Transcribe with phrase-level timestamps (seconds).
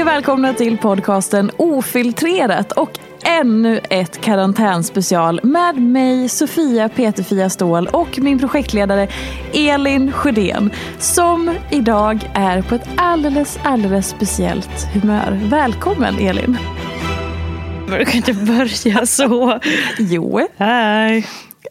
[0.00, 7.86] Hej och välkomna till podcasten Ofiltrerat och ännu ett karantänspecial med mig Sofia Peterfia Ståhl
[7.86, 9.08] och min projektledare
[9.54, 15.40] Elin Sjödén som idag är på ett alldeles, alldeles speciellt humör.
[15.42, 16.58] Välkommen Elin!
[17.86, 19.60] Du kan inte börja så.
[19.98, 20.48] Jo.
[20.56, 21.26] Hej.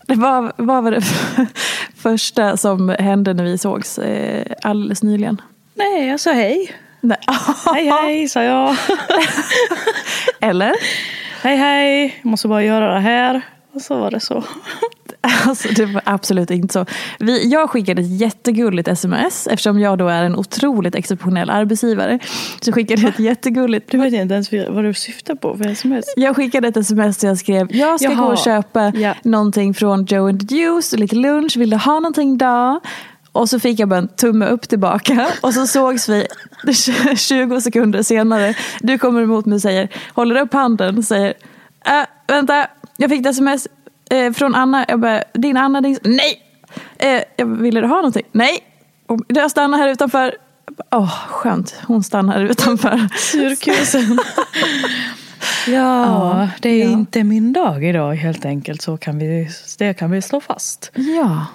[0.08, 1.02] Vad, vad var det
[1.96, 5.42] första som hände när vi sågs eh, alldeles nyligen?
[5.76, 6.72] Nej, jag sa hej.
[7.02, 7.18] Nej.
[7.74, 8.76] Hej hej, sa jag.
[10.42, 10.74] Eller?
[11.44, 13.42] hej hej, jag måste bara göra det här.
[13.74, 14.44] Och så var det så.
[15.46, 16.86] Alltså det var absolut inte så.
[17.20, 22.20] Vi, jag skickade ett jättegulligt sms eftersom jag då är en otroligt exceptionell arbetsgivare.
[22.62, 23.92] Så skickade jag ett jättegulligt...
[23.92, 26.06] Du vet inte ens vad du syftar på för sms.
[26.16, 28.22] Jag skickade ett sms där jag skrev jag ska Jaha.
[28.26, 29.14] gå och köpa Ja.
[29.24, 31.58] någonting från Joe and the Juice lite lunch.
[31.58, 32.80] Vill du ha någonting idag?
[33.32, 35.28] Och så fick jag bara en tumme upp tillbaka.
[35.42, 36.28] Och så sågs vi
[37.18, 38.56] 20 sekunder senare.
[38.80, 41.34] Du kommer emot mig och säger, håller upp handen och säger
[41.86, 42.68] äh, vänta,
[42.98, 43.68] jag fick ett sms
[44.10, 44.86] eh, från Anna.
[44.88, 46.00] Jag bara, din Anna, din...
[46.04, 46.42] Nej!
[46.98, 48.26] Eh, jag bara, ville du ha någonting?
[48.32, 48.60] Nej!
[49.08, 50.36] Och jag stannar här utanför.
[50.92, 51.76] Åh, oh, skönt.
[51.88, 53.08] Hon stannar utanför.
[53.18, 54.20] Surkusen.
[55.68, 56.92] ja, det är ja.
[56.92, 58.82] inte min dag idag helt enkelt.
[58.82, 60.92] Så kan vi, det kan vi slå fast.
[60.96, 61.46] Ja,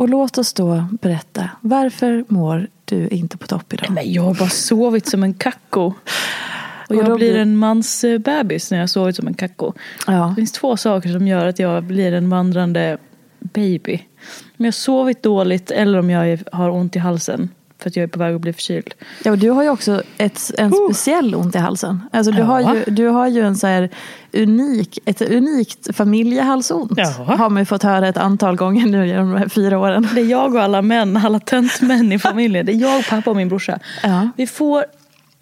[0.00, 1.50] och låt oss då berätta.
[1.60, 3.90] Varför mår du inte på topp idag?
[3.90, 5.80] Men jag har bara sovit som en kacko.
[5.80, 5.94] Och
[6.88, 9.72] Och jag då blir en mans bebis när jag sovit som en kacko.
[10.06, 10.26] Ja.
[10.28, 12.98] Det finns två saker som gör att jag blir en vandrande
[13.38, 14.00] baby.
[14.58, 17.48] Om jag har sovit dåligt eller om jag har ont i halsen.
[17.80, 18.94] För att jag är på väg att bli förkyld.
[19.24, 22.00] Ja, och du har ju också ett, en speciell ont i halsen.
[22.12, 23.90] Alltså, du, har ju, du har ju en så här
[24.32, 26.92] unik, ett unikt familjehalsont.
[26.96, 27.06] Ja.
[27.10, 30.08] Har man ju fått höra ett antal gånger nu genom de här fyra åren.
[30.14, 32.66] Det är jag och alla män, alla töntmän i familjen.
[32.66, 33.78] Det är jag, pappa och min brorsa.
[34.02, 34.28] Ja.
[34.36, 34.84] Vi får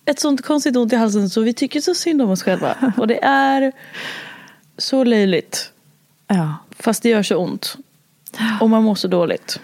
[0.05, 2.93] ett sånt konstigt ont i halsen så vi tycker så synd om oss själva.
[2.97, 3.73] Och det är
[4.79, 5.73] så löjligt.
[6.27, 6.55] Ja.
[6.79, 7.77] Fast det gör så ont.
[8.61, 9.61] Och man mår så dåligt.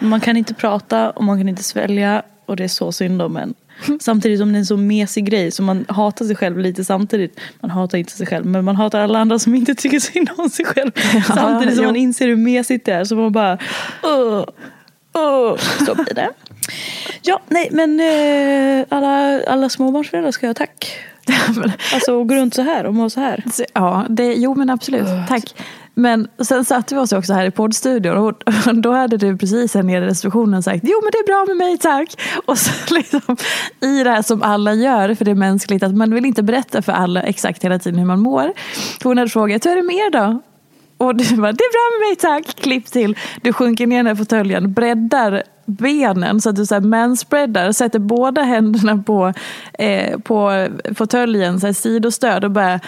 [0.00, 2.22] Man kan inte prata och man kan inte svälja.
[2.46, 3.54] Och det är så synd om en.
[4.00, 7.40] Samtidigt som det är en så mesig grej så man hatar sig själv lite samtidigt.
[7.60, 10.50] Man hatar inte sig själv men man hatar alla andra som inte tycker synd om
[10.50, 10.90] sig själv.
[11.26, 11.88] samtidigt som jo.
[11.88, 13.04] man inser hur mesigt det är.
[13.04, 13.58] Så man bara
[14.02, 14.44] Åh,
[15.12, 15.56] åh.
[15.86, 16.30] Så blir det.
[17.22, 20.96] Ja, nej men eh, alla, alla småbarnsföräldrar ska jag ha tack.
[21.94, 23.44] Alltså gå runt så här och må så här.
[23.74, 25.06] Ja, det, jo men absolut.
[25.28, 25.54] Tack.
[25.94, 28.42] Men sen satte vi oss också här i poddstudion och
[28.74, 31.56] då hade du precis här nere i receptionen sagt jo men det är bra med
[31.56, 32.20] mig tack.
[32.46, 33.36] Och så liksom
[33.80, 36.82] i det här som alla gör, för det är mänskligt att man vill inte berätta
[36.82, 38.52] för alla exakt hela tiden hur man mår.
[39.02, 40.40] Hon hade frågat hur är det med er då?
[40.96, 42.60] Och du bara, det är bra med mig tack.
[42.62, 46.74] Klipp till, du sjunker ner i den här fåtöljen, breddar benen så att du så
[46.74, 49.32] här manspreadar, sätter båda händerna på,
[49.72, 52.80] eh, på fåtöljen, sidostöd och bara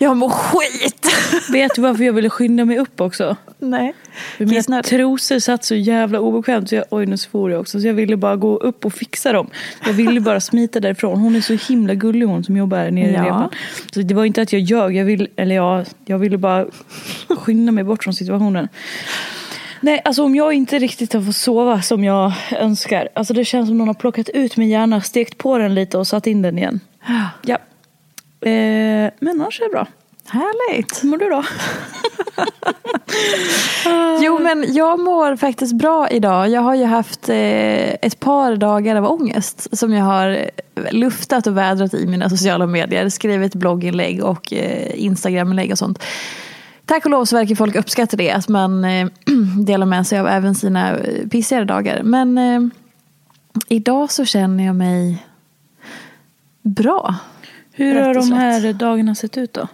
[0.00, 1.06] jag mår skit!
[1.52, 3.36] Vet du varför jag ville skynda mig upp också?
[3.58, 3.94] Nej.
[4.38, 6.68] Mina trosor satt så jävla obekvämt.
[6.68, 7.80] Så jag, oj, nu svor jag också.
[7.80, 9.50] Så jag ville bara gå upp och fixa dem.
[9.86, 11.18] Jag ville bara smita därifrån.
[11.20, 13.22] Hon är så himla gullig hon som jobbar här nere Ja.
[13.22, 13.50] i repan.
[13.92, 14.96] Så det var inte att jag ljög.
[14.96, 16.66] Jag, vill, eller jag, jag ville bara
[17.28, 18.68] skynda mig bort från situationen.
[19.80, 23.08] Nej, alltså om jag inte riktigt har fått sova som jag önskar.
[23.14, 26.06] Alltså det känns som någon har plockat ut min hjärna, stekt på den lite och
[26.06, 26.80] satt in den igen.
[27.42, 27.58] Ja.
[28.40, 29.86] Eh, men annars är det bra.
[30.28, 31.04] Härligt.
[31.04, 31.44] Hur mår du då?
[34.20, 36.48] Jo men jag mår faktiskt bra idag.
[36.48, 37.36] Jag har ju haft eh,
[37.92, 40.50] ett par dagar av ångest som jag har
[40.90, 43.08] luftat och vädrat i mina sociala medier.
[43.08, 46.04] Skrivit blogginlägg och eh, Instagraminlägg och sånt.
[46.84, 48.30] Tack och lov så verkar folk uppskatta det.
[48.30, 49.08] Att man eh,
[49.64, 50.96] delar med sig av även sina
[51.30, 52.02] pissigare dagar.
[52.02, 52.70] Men
[53.68, 55.26] idag så känner jag mig
[56.62, 57.14] bra.
[57.78, 59.68] Hur har de här dagarna sett ut då?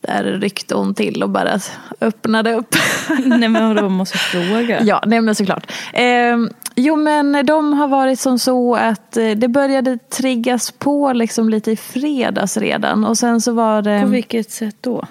[0.00, 1.60] Där ryckte hon till och bara
[2.00, 2.74] öppnade upp.
[3.26, 4.82] Nej men vadå, måste fråga?
[4.82, 5.72] Ja, nej men såklart.
[5.92, 6.36] Eh,
[6.74, 11.70] jo men de har varit som så att eh, det började triggas på liksom lite
[11.70, 13.04] i fredags redan.
[13.04, 14.00] Och sen så var det...
[14.02, 15.04] På vilket sätt då?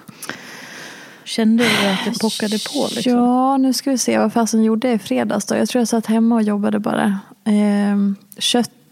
[1.24, 3.12] Kände du att det pockade på liksom?
[3.12, 5.56] Ja, nu ska vi se vad fasen gjorde i fredags då.
[5.56, 7.18] Jag tror jag satt hemma och jobbade bara.
[7.44, 7.96] Eh,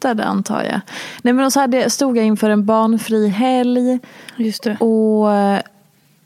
[0.00, 0.80] köttade antar jag.
[1.22, 3.98] Nej men så hade, stod jag inför en barnfri helg.
[4.36, 4.76] Just det.
[4.80, 5.60] Och eh,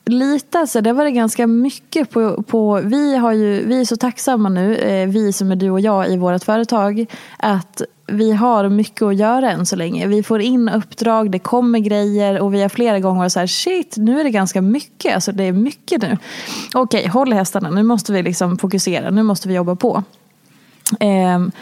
[0.06, 3.96] lite alltså, det var det ganska mycket på, på vi, har ju, vi är så
[3.96, 7.06] tacksamma nu, eh, vi som är du och jag i vårt företag,
[7.38, 10.06] att vi har mycket att göra än så länge.
[10.06, 13.96] Vi får in uppdrag, det kommer grejer och vi har flera gånger så här, shit,
[13.96, 16.18] nu är det ganska mycket, alltså det är mycket nu.
[16.74, 20.02] Okej, håll hästarna, nu måste vi liksom fokusera, nu måste vi jobba på.
[21.00, 21.52] Ehm,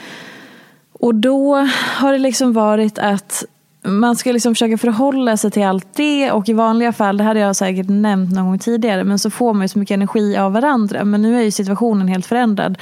[1.03, 1.55] och då
[1.97, 3.45] har det liksom varit att
[3.85, 7.41] man ska liksom försöka förhålla sig till allt det och i vanliga fall, det hade
[7.41, 10.53] jag säkert nämnt någon gång tidigare, men så får man ju så mycket energi av
[10.53, 11.05] varandra.
[11.05, 12.79] Men nu är ju situationen helt förändrad.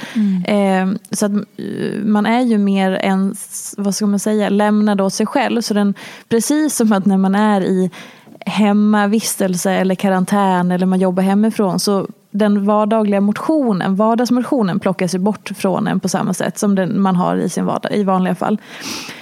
[0.47, 3.35] Eh, så att eh, man är ju mer än,
[3.77, 5.61] vad ska man säga, lämnad åt sig själv.
[5.61, 5.93] Så den,
[6.29, 7.91] precis som att när man är i
[8.45, 15.51] hemmavistelse eller karantän eller man jobbar hemifrån så den vardagliga motionen, vardagsmotionen plockas ju bort
[15.55, 18.57] från en på samma sätt som den man har i sin vardag i vanliga fall.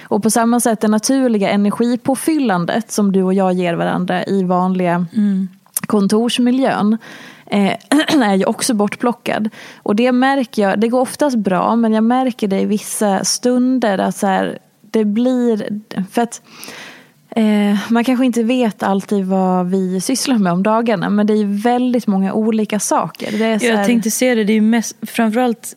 [0.02, 5.06] Och på samma sätt det naturliga energipåfyllandet som du och jag ger varandra i vanliga
[5.86, 6.98] kontorsmiljön
[7.46, 7.72] eh,
[8.22, 9.50] är ju också bortplockad.
[9.82, 13.98] Och det märker jag, det går oftast bra men jag märker det i vissa stunder
[13.98, 15.80] att så här, det blir,
[16.10, 16.42] för att
[17.36, 21.62] Eh, man kanske inte vet alltid vad vi sysslar med om dagarna men det är
[21.62, 23.38] väldigt många olika saker.
[23.38, 25.76] Det är så Jag här, tänkte se det, det är mest, framförallt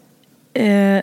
[0.54, 1.00] eh,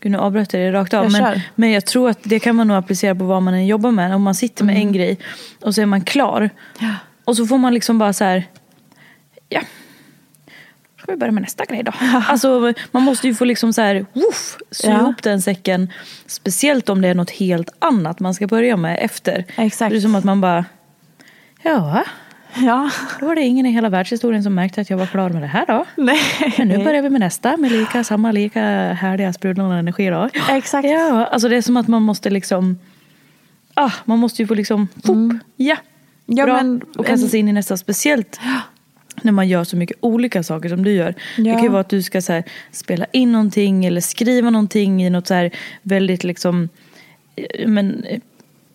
[0.00, 1.04] Gud nu avbröt jag det rakt av.
[1.04, 3.66] Jag Men, men jag tror att det kan man nog applicera på vad man än
[3.66, 4.14] jobbar med.
[4.14, 4.86] Om man sitter med Mm.
[4.86, 5.18] en grej
[5.60, 6.50] och så är man klar.
[7.24, 8.44] Och så får man liksom bara så här.
[9.48, 9.60] Ja.
[11.10, 11.92] Ska vi börja med nästa grej då?
[12.28, 14.06] Alltså man måste ju få liksom så här.
[14.12, 15.00] Woof, sy Ja.
[15.00, 15.92] ihop den säcken.
[16.26, 19.44] Speciellt om det är något helt annat man ska börja med efter.
[19.56, 19.90] Exakt.
[19.90, 20.64] Det är som att man bara.
[21.62, 22.04] Ja,
[22.54, 22.90] Ja,
[23.20, 25.46] då var det ingen i hela världshistorien som märkte att jag var klar med det
[25.46, 25.84] här då.
[25.96, 26.20] nej.
[26.58, 28.60] Men nu börjar vi med nästa med lika, samma lika
[28.92, 30.28] härliga sprudlande energi då.
[30.50, 30.88] Exakt.
[30.88, 32.78] Ja, alltså det är som att man måste liksom,
[33.74, 35.76] ah, man måste ju få liksom, pop, ja,
[36.26, 37.76] Ja, bra, men och kasta sig in i nästa.
[37.76, 38.40] Speciellt
[39.24, 41.14] när man gör så mycket olika saker som du gör.
[41.36, 41.54] Det Ja.
[41.54, 45.10] kan ju vara att du ska så här, spela in någonting eller skriva någonting i
[45.10, 45.50] något så här
[45.82, 46.68] väldigt liksom,
[47.36, 48.20] eh, men, eh,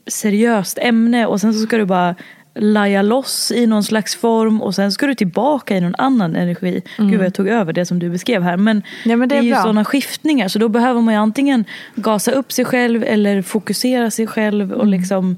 [0.07, 2.15] seriöst ämne och sen så ska du bara
[2.59, 6.81] laja loss i någon slags form och sen ska du tillbaka i någon annan energi.
[6.97, 8.57] Gud vad jag tog över det som du beskrev här.
[8.57, 8.83] Men, Mm.
[9.05, 11.65] Ja, men det det är är ju sådana skiftningar så då behöver man ju antingen
[11.95, 14.65] gasa upp sig själv eller fokusera sig själv.
[14.65, 14.79] Mm.
[14.79, 15.37] Och liksom,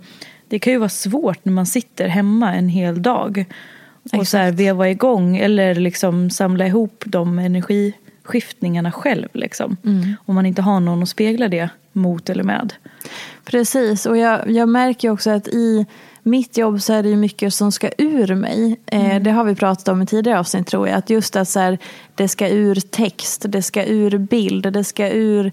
[0.49, 3.45] det kan ju vara svårt när man sitter hemma en hel dag
[4.13, 9.29] och så här veva igång eller liksom samla ihop de energiskiftningarna själv.
[9.33, 9.77] Liksom.
[9.85, 10.13] Mm.
[10.25, 12.73] Om man inte har någon att spegla det mot eller med.
[13.45, 15.85] Precis, och jag, jag märker också att i
[16.27, 18.79] mitt jobb så är det ju mycket som ska ur mig.
[18.85, 20.97] Eh, det har vi pratat om i tidigare avsnitt tror jag.
[20.97, 21.77] Att just att så här,
[22.15, 25.51] det ska ur text, det ska ur bild, det ska ur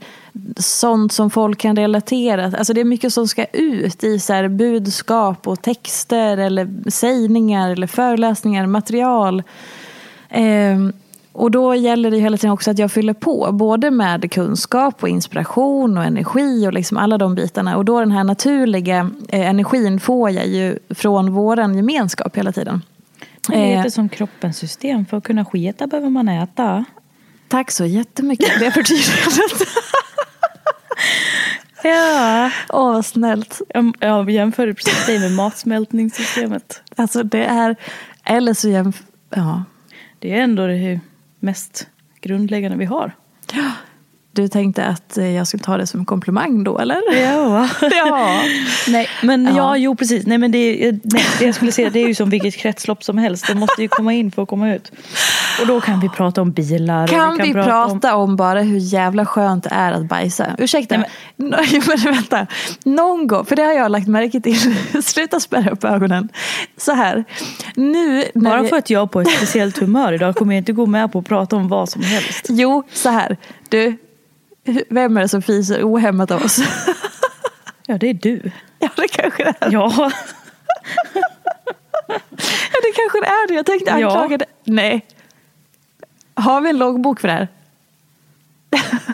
[0.56, 2.44] sånt som folk kan relatera.
[2.44, 7.70] Alltså det är mycket som ska ut i så här, budskap och texter eller sägningar
[7.70, 9.42] eller föreläsningar, material.
[11.34, 15.08] Och då gäller det hela tiden också att jag fyller på, både med kunskap och
[15.08, 17.76] inspiration och energi och liksom alla de bitarna.
[17.76, 22.82] Och då den här naturliga eh, energin får jag ju från våran gemenskap hela tiden.
[23.48, 25.06] Det är Eh, lite som kroppens system.
[25.06, 26.84] För att kunna sketa behöver man äta.
[27.48, 29.68] tack så jättemycket för det förtydligandet.
[31.86, 32.50] Ja.
[32.68, 33.60] Åh, vad snällt.
[33.68, 36.82] Jag, jag jämförde precis dig med matsmältningssystemet.
[36.96, 37.76] Alltså det är,
[38.24, 39.02] eller så jämf...
[39.30, 39.64] Ja.
[40.18, 41.00] Det är ändå det
[41.44, 41.88] mest
[42.20, 43.16] grundläggande vi har.
[44.34, 47.00] Du tänkte att eh, jag skulle ta det som en komplimang då, eller?
[47.12, 47.68] Ja.
[47.90, 48.42] ja.
[48.88, 49.52] Nej, men ja.
[49.56, 49.76] Ja.
[49.76, 50.26] jo precis.
[50.26, 53.18] Nej, men det, nej, det jag skulle säga det är ju som vilket kretslopp som
[53.18, 53.46] helst.
[53.46, 54.92] Det måste ju komma in för att komma ut.
[55.60, 57.02] Och då kan vi prata om bilar.
[57.02, 58.30] och Kan vi prata, om...
[58.30, 58.36] om...
[58.36, 60.46] bara hur jävla skönt det är att bajsa?
[60.58, 61.50] Ursäkta, Nej, men...
[61.86, 62.46] men vänta.
[62.84, 64.76] Någon gång, för det har jag lagt märke till.
[65.02, 66.28] Sluta spärra upp ögonen.
[66.76, 67.24] Så här,
[67.74, 68.68] nu Bara vi...
[68.68, 71.18] för att jag är på ett speciellt humör idag kommer jag inte gå med på
[71.18, 72.46] att prata om vad som helst.
[72.48, 73.36] Jo, så här.
[73.68, 73.96] Du,
[74.90, 76.58] vem är det som fiser ohämmat av oss?
[77.86, 78.50] Ja, det är du.
[78.78, 79.72] ja, det kanske det är.
[79.72, 80.10] Ja.
[82.72, 83.54] Ja, det kanske det är det.
[83.54, 83.94] Jag tänkte Ja.
[84.06, 84.48] anklaga dig.
[84.64, 85.06] Nej.
[86.34, 87.48] Har vi en loggbok för det här?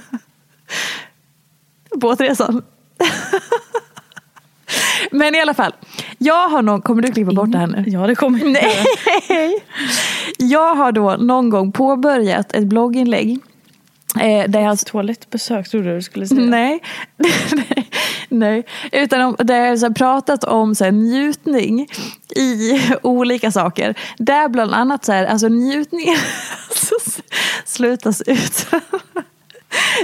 [1.96, 2.62] Båtresan.
[5.10, 5.72] Men i alla fall.
[6.18, 7.84] Jag har någon, kommer du klippa bort det här nu?
[7.86, 8.52] Ja, det kommer jag.
[9.28, 9.64] Nej.
[10.38, 13.38] Jag har då någon gång påbörjat ett blogginlägg.
[14.18, 16.40] Eh, där jag Toalettbesök trodde jag du skulle säga.
[16.40, 16.82] Nej,
[18.28, 18.66] nej.
[18.92, 21.88] Utan om, där jag har pratat om så här, njutning
[22.36, 23.94] i olika saker.
[24.18, 26.18] Där bland annat så här, alltså njutningen,
[27.64, 28.66] slutas ut.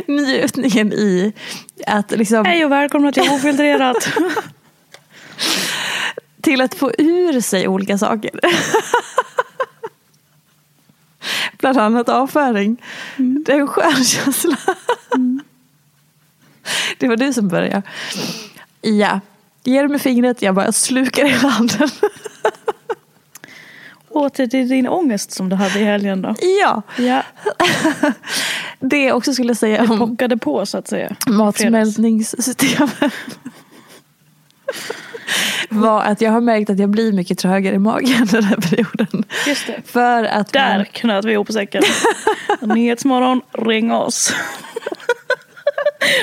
[0.07, 1.33] njutningen i
[1.87, 4.09] att liksom, Hej och välkomna till Ofiltrerat.
[6.43, 8.31] till att få ur sig olika saker.
[11.59, 12.83] Bland annat avföring.
[13.17, 14.57] Det är en skön känsla.
[16.99, 17.83] Det var du som började.
[18.81, 19.21] Ja.
[19.65, 21.89] Ger med fingret, jag bara slukar i handen.
[24.09, 26.35] Åter till din ångest som du hade i helgen då.
[26.63, 26.83] Ja.
[26.99, 27.23] Ja,
[28.81, 31.17] Det också skulle säga det om pockade på så att säga.
[31.27, 32.91] Matsmältningssystemet
[35.69, 39.25] var att jag har märkt att jag blir mycket trögare i magen den här perioden.
[39.47, 39.81] Just det.
[39.87, 41.83] För att Där man- knöt vi ihop säcken.
[42.61, 44.33] Nyhetsmorgon, ring oss.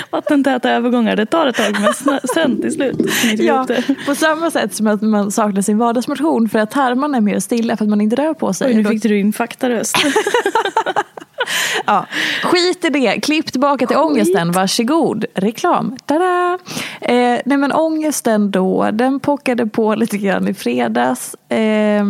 [0.10, 1.94] Vattentäta övergångar, det tar ett tag men
[2.34, 2.98] sen till slut
[3.38, 3.68] Ja,
[4.06, 7.78] på samma sätt som att man saknar sin vardagsmotion för att tarmarna är mer stilla
[7.78, 8.68] för att man inte rör på sig.
[8.68, 9.98] Oj, nu fick du din faktaröst.
[11.86, 12.06] Ja,
[12.44, 13.22] skit i det.
[13.22, 14.52] Klipp tillbaka till ångesten.
[14.52, 15.26] Varsågod.
[15.36, 15.98] Reklam.
[16.06, 16.60] Tada!
[17.02, 21.36] Eh, nej men ångesten då, den pockade på lite grann i fredags.
[21.50, 22.06] Eh,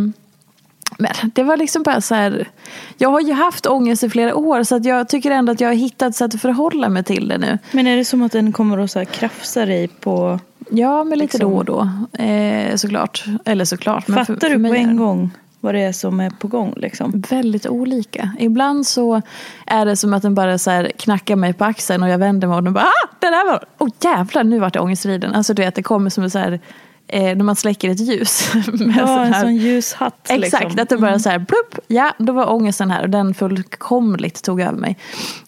[0.97, 2.49] men det var liksom bara så här.
[2.97, 5.69] Jag har ju haft ångest i flera år så att jag tycker ändå att jag
[5.69, 7.57] har hittat sätt att förhålla mig till det nu.
[7.71, 10.39] Men är det som att den kommer att så här krafsa dig på...
[10.69, 11.51] Ja, men lite Liksom.
[11.51, 11.89] då och då.
[12.23, 13.23] Eh, såklart.
[13.45, 14.05] Eller såklart.
[14.05, 15.31] Fattar för, för du på en gång
[15.63, 17.23] vad det är som är på gång liksom?
[17.29, 18.31] Väldigt olika.
[18.39, 19.21] Ibland så
[19.67, 22.47] är det som att den bara så här knackar mig på axeln och jag vänder
[22.47, 25.33] mig och den bara ah, det där var, åh jävlar nu vart det ångestriden.
[25.33, 26.59] Alltså du vet det kommer som en så här,
[27.07, 28.53] eh, när man släcker ett ljus.
[28.53, 30.29] med Ja, sån en här- sån ljushatt.
[30.29, 30.83] Exakt, liksom.
[30.83, 34.61] att det bara så här plupp, ja då var ångesten här och den fullkomligt tog
[34.61, 34.97] över mig.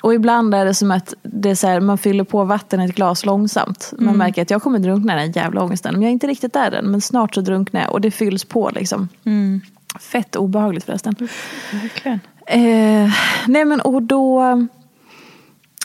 [0.01, 2.85] Och ibland är det som att det är så här, man fyller på vatten i
[2.85, 3.89] ett glas långsamt.
[3.97, 4.17] Man Mm.
[4.17, 5.93] märker att jag kommer drunkna i den här jävla ångesten.
[5.93, 8.43] Men jag är inte riktigt där än, men snart så drunknar jag och det fylls
[8.45, 9.09] på liksom.
[9.25, 9.61] Mm.
[9.99, 11.15] Fett obehagligt förresten.
[11.71, 12.19] Verkligen.
[12.47, 13.11] Eh,
[13.47, 14.67] nej men och då...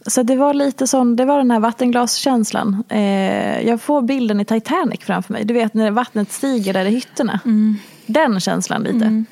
[0.06, 2.84] Så det var lite sån, det var den här vattenglaskänslan.
[2.88, 5.44] Eh, jag får bilden i Titanic framför mig.
[5.44, 7.40] Du vet när vattnet stiger där i hytterna.
[8.06, 9.24] Den känslan lite.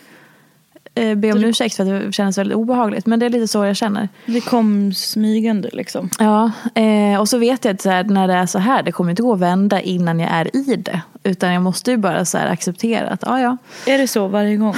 [0.98, 3.06] Eh, be om ursäkt för att det kändes väldigt obehagligt.
[3.06, 4.08] Men det är lite så jag känner.
[4.26, 6.10] Det kom smygande liksom.
[6.18, 8.92] Ja, eh, och så vet jag att så här, när det är så här, det
[8.92, 11.00] kommer inte gå att vända innan jag är i det.
[11.22, 13.56] Utan jag måste ju bara så här acceptera att, ja ja.
[13.86, 14.74] Är det så varje gång?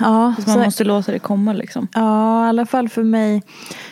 [0.00, 1.88] ja Att man så- måste låta det komma liksom?
[1.94, 3.42] Ja, i alla fall för mig.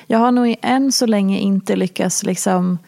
[0.07, 2.79] Jag har nog än så länge inte lyckats liksom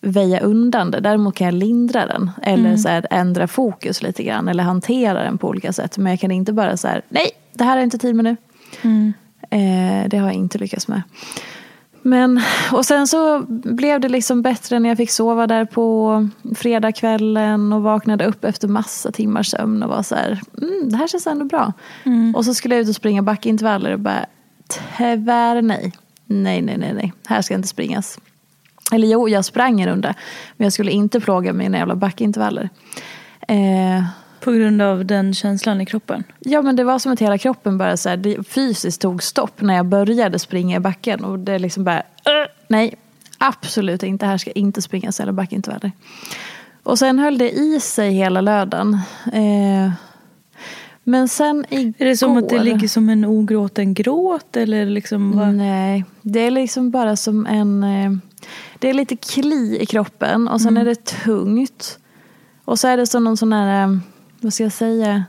[0.00, 1.00] väja undan det.
[1.00, 2.30] Däremot kan jag lindra den.
[2.42, 4.48] Eller så här, ändra fokus lite grann.
[4.48, 5.98] Eller hantera den på olika sätt.
[5.98, 8.36] Men jag kan inte bara så här, nej, det här är inte tid med nu.
[9.50, 11.02] Eh, det har jag inte lyckats med.
[12.02, 12.40] Men,
[12.72, 17.82] och sen så blev det liksom bättre när jag fick sova där på fredagskvällen och
[17.82, 21.44] vaknade upp efter massa timmars sömn och var så här, mm, det här känns ändå
[21.44, 21.72] bra.
[22.34, 24.26] Och så skulle jag ut och springa backintervaller och bara,
[24.68, 25.92] tyvärr nej.
[26.26, 28.18] Nej, nej, nej, nej, här ska inte springas.
[28.92, 30.14] Eller jo, jag sprang en runda,
[30.56, 32.68] men jag skulle inte plåga mina jävla backintervaller.
[33.48, 34.04] Eh,
[34.44, 36.24] På grund av den känslan i kroppen?
[36.38, 39.60] Ja men det var som att hela kroppen bara så här, det fysiskt tog stopp
[39.60, 41.24] när jag började springa i backen.
[41.24, 42.02] Och det liksom bara, "Äh,
[42.68, 42.94] nej
[43.38, 45.92] absolut inte, här ska jag inte springa eller backintervaller.
[46.82, 48.98] Och sen höll det i sig hela lördagen.
[49.32, 49.92] Eh,
[51.04, 51.94] men sen igår.
[51.98, 55.36] Är det som att det ligger som en ogråten gråt eller liksom?
[55.38, 55.54] Vad?
[55.54, 57.84] Nej, det är liksom bara som en...
[57.84, 58.12] Eh,
[58.78, 60.80] det är lite kli i kroppen och sen Mm.
[60.80, 61.98] är det tungt.
[62.64, 63.96] Och så är det som någon sån här, eh,
[64.42, 65.24] vad ska jag säga?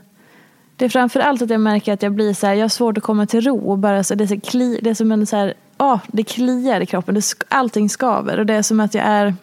[0.76, 2.98] Det är framför allt att jag märker att jag blir så här, jag har svårt
[2.98, 3.70] att komma till ro.
[3.70, 6.22] Och bara så, det, är så kli, det är som en så här, ah, det
[6.22, 7.14] kliar i kroppen.
[7.14, 8.38] Det, allting skaver.
[8.38, 9.34] Och det är som att jag är,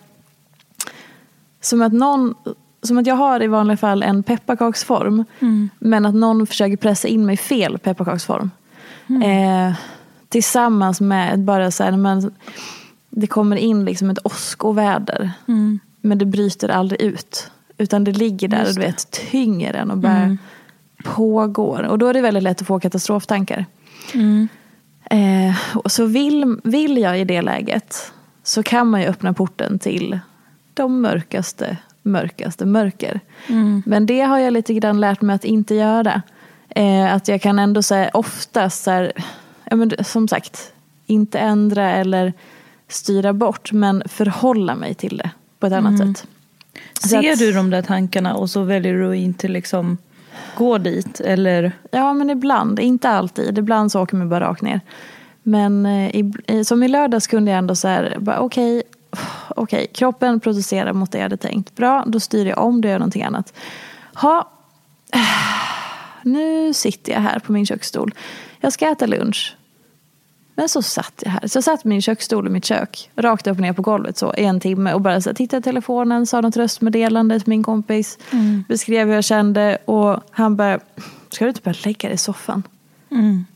[1.61, 2.35] som att någon,
[2.83, 5.25] som att jag har i vanliga fall en pepparkaksform.
[5.79, 8.51] Men att någon försöker pressa in mig i fel pepparkaksform.
[9.23, 9.73] Eh,
[10.29, 12.33] tillsammans med bara så här, men
[13.09, 15.31] det kommer in liksom ett åskoväder.
[16.01, 17.51] Men det bryter aldrig ut.
[17.81, 20.37] Utan det ligger där och du vet, tynger en och bara
[21.03, 21.83] pågår.
[21.83, 23.65] Och då är det väldigt lätt att få katastroftankar.
[25.03, 28.11] Eh, och så vill, vill jag i det läget
[28.43, 30.19] så kan man ju öppna porten till
[30.73, 33.19] de mörkaste, mörkaste mörker.
[33.85, 36.21] Men det har jag lite grann lärt mig att inte göra.
[36.69, 39.11] Eh, att jag kan ändå säga oftast, så här,
[39.69, 40.73] ja, men, som sagt,
[41.05, 42.33] inte ändra eller
[42.87, 46.27] styra bort men förhålla mig till det på ett annat sätt.
[47.09, 49.97] Ser att- du de där tankarna och så väljer du inte liksom
[50.57, 51.19] gå dit?
[51.19, 51.71] Eller?
[51.91, 52.79] Ja, men ibland.
[52.79, 53.57] Inte alltid.
[53.57, 54.81] Ibland så åker man bara rakt ner.
[55.43, 58.83] Men eh, i, som i lördags kunde jag ändå så här, okej,
[59.49, 61.75] okej, kroppen producerar mot det jag hade tänkt.
[61.75, 63.53] Bra, då styr jag om, då gör jag någonting annat.
[64.13, 64.51] Ha,
[66.23, 68.13] nu sitter jag här på min köksstol.
[68.59, 69.55] Jag ska äta lunch.
[70.55, 71.47] Men så satt jag här.
[71.47, 74.33] Så jag satt min köksstol i mitt kök, rakt upp och ner på golvet så,
[74.37, 77.63] i en timme och bara så här, tittade i telefonen, sa något röstmeddelande till min
[77.63, 78.17] kompis,
[78.67, 80.79] beskrev hur jag kände och han bara,
[81.29, 82.63] ska du inte bara lägga dig i soffan?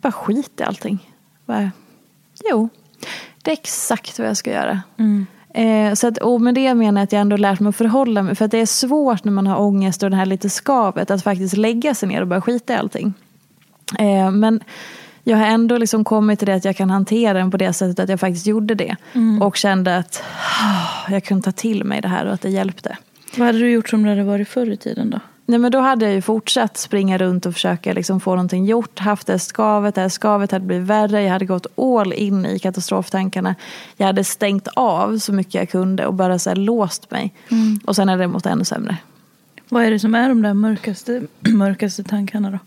[0.01, 1.11] Bara skit i allting.
[1.45, 1.71] Bara,
[2.49, 2.69] jo,
[3.41, 4.81] det är exakt vad jag ska göra.
[5.53, 8.23] Eh, så att, och med det menar jag att jag ändå lärt mig att förhålla
[8.23, 8.35] mig.
[8.35, 11.23] För att det är svårt när man har ångest och det här lite skavet att
[11.23, 13.13] faktiskt lägga sig ner och bara skita i allting.
[13.99, 14.63] Eh, men
[15.27, 17.99] jag har ändå liksom kommit till det att jag kan hantera den på det sättet
[17.99, 18.95] att jag faktiskt gjorde det.
[19.41, 20.23] Och kände att
[20.61, 22.97] ah, jag kunde ta till mig det här och att det hjälpte.
[23.37, 25.19] Vad hade du gjort som det hade varit förr i tiden då?
[25.45, 28.99] Nej, men då hade jag ju fortsatt springa runt och försöka liksom få någonting gjort.
[28.99, 31.23] Haft det skavet, det här skavet hade blivit värre.
[31.23, 33.55] Jag hade gått all in i katastroftankarna.
[33.97, 37.33] Jag hade stängt av så mycket jag kunde och bara så låst mig.
[37.85, 38.97] Och sen hade det mått ännu sämre.
[39.69, 42.59] Vad är det som är de där mörkaste, mörkaste tankarna då?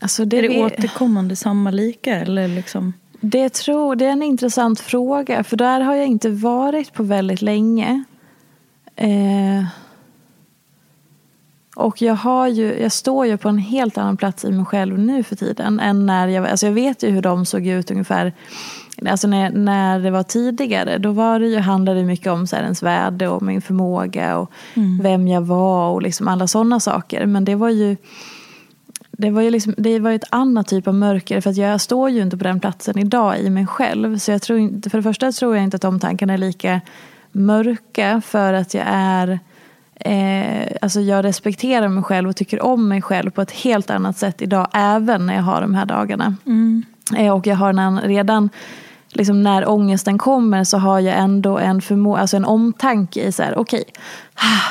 [0.00, 2.92] Alltså det, Är det vi- återkommande samma lika eller liksom?
[3.20, 7.42] Det, tror, det är en intressant fråga, för där har jag inte varit på väldigt
[7.42, 8.04] länge.
[8.96, 9.64] Eh,
[11.76, 14.98] och jag, har ju, jag står ju på en helt annan plats i mig själv
[14.98, 15.80] nu för tiden.
[15.80, 18.32] än när jag, alltså jag vet ju hur de såg ut ungefär
[19.08, 20.98] alltså när, när det var tidigare.
[20.98, 24.36] Då var det ju, handlade det mycket om så här, ens värde och min förmåga
[24.38, 24.50] och
[25.02, 27.26] vem jag var och liksom alla sådana saker.
[27.26, 27.96] Men det var ju
[29.18, 32.10] det var ju liksom, det var ett annat typ av mörker för att jag står
[32.10, 34.18] ju inte på den platsen idag i mig själv.
[34.18, 36.80] Så jag tror inte, för det första tror jag inte att de tankarna är lika
[37.32, 39.38] mörka för att jag är
[39.94, 44.18] eh, alltså jag respekterar mig själv och tycker om mig själv på ett helt annat
[44.18, 46.36] sätt idag även när jag har de här dagarna.
[47.16, 48.50] Eh, och jag har en, redan
[49.16, 53.42] liksom när ångesten kommer så har jag ändå en, förmo- alltså en omtanke i så
[53.42, 53.84] här, okej,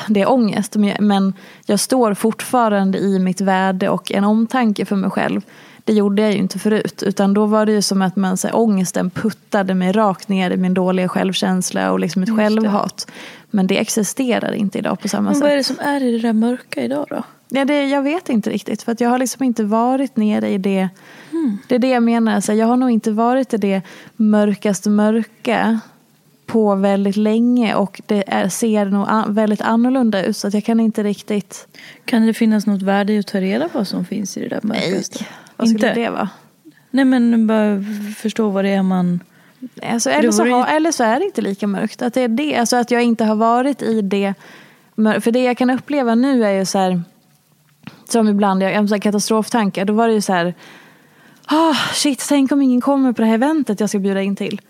[0.07, 1.33] det är ångest men
[1.65, 5.41] jag, står fortfarande i mitt värde och en omtanke för mig själv.
[5.83, 8.47] Det gjorde jag ju inte förut utan då var det ju som att man, så
[8.47, 13.11] här, ångesten puttade mig rakt ner i min dåliga självkänsla och liksom ett självhat.
[13.49, 15.43] Men det existerar inte idag på samma Men sätt.
[15.43, 17.23] vad är det som är i det där mörka idag då?
[17.55, 18.83] Ja, det, jag vet inte riktigt.
[18.83, 20.89] För att jag har liksom inte varit nere i det.
[21.67, 22.41] Det är det jag menar.
[22.41, 23.81] Så jag har nog inte varit i det
[24.15, 25.79] mörkaste mörka
[26.45, 27.75] på väldigt länge.
[27.75, 30.37] Och det är, ser nog väldigt annorlunda ut.
[30.37, 31.67] Så att jag kan inte riktigt...
[32.05, 34.47] Kan det finnas något värde i att ta reda på vad som finns i det
[34.47, 35.25] där mörkaste?
[35.55, 35.99] Vad skulle Inte?
[35.99, 36.29] det vara?
[36.91, 37.83] Nej men bara
[38.17, 39.19] förstå vad det är man...
[39.81, 42.01] Alltså, eller, så har, eller så är det inte lika mörkt.
[42.01, 42.55] Att det är det.
[42.55, 44.33] Alltså att jag inte har varit i det.
[44.95, 47.01] För det jag kan uppleva nu är ju så här.
[48.09, 49.85] Som ibland, jag har katastroftankar.
[49.85, 50.53] Då var det ju så här.
[51.45, 54.61] Ah, shit, tänk om ingen kommer på det här eventet jag ska bjuda in till.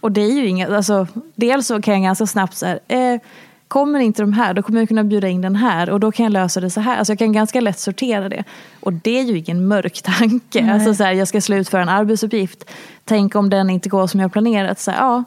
[0.00, 3.20] Och det är ju inget, alltså, dels så kan jag ganska snabbt så här, eh,
[3.68, 6.24] kommer inte de här då kommer jag kunna bjuda in den här och då kan
[6.24, 6.98] jag lösa det så här.
[6.98, 8.44] Alltså jag kan ganska lätt sortera det.
[8.80, 10.72] Och det är ju ingen mörk tanke.
[10.72, 12.64] Alltså så här, jag ska slutföra en arbetsuppgift.
[13.04, 14.80] Tänk om den inte går som jag planerat.
[14.80, 15.24] Så här, ja,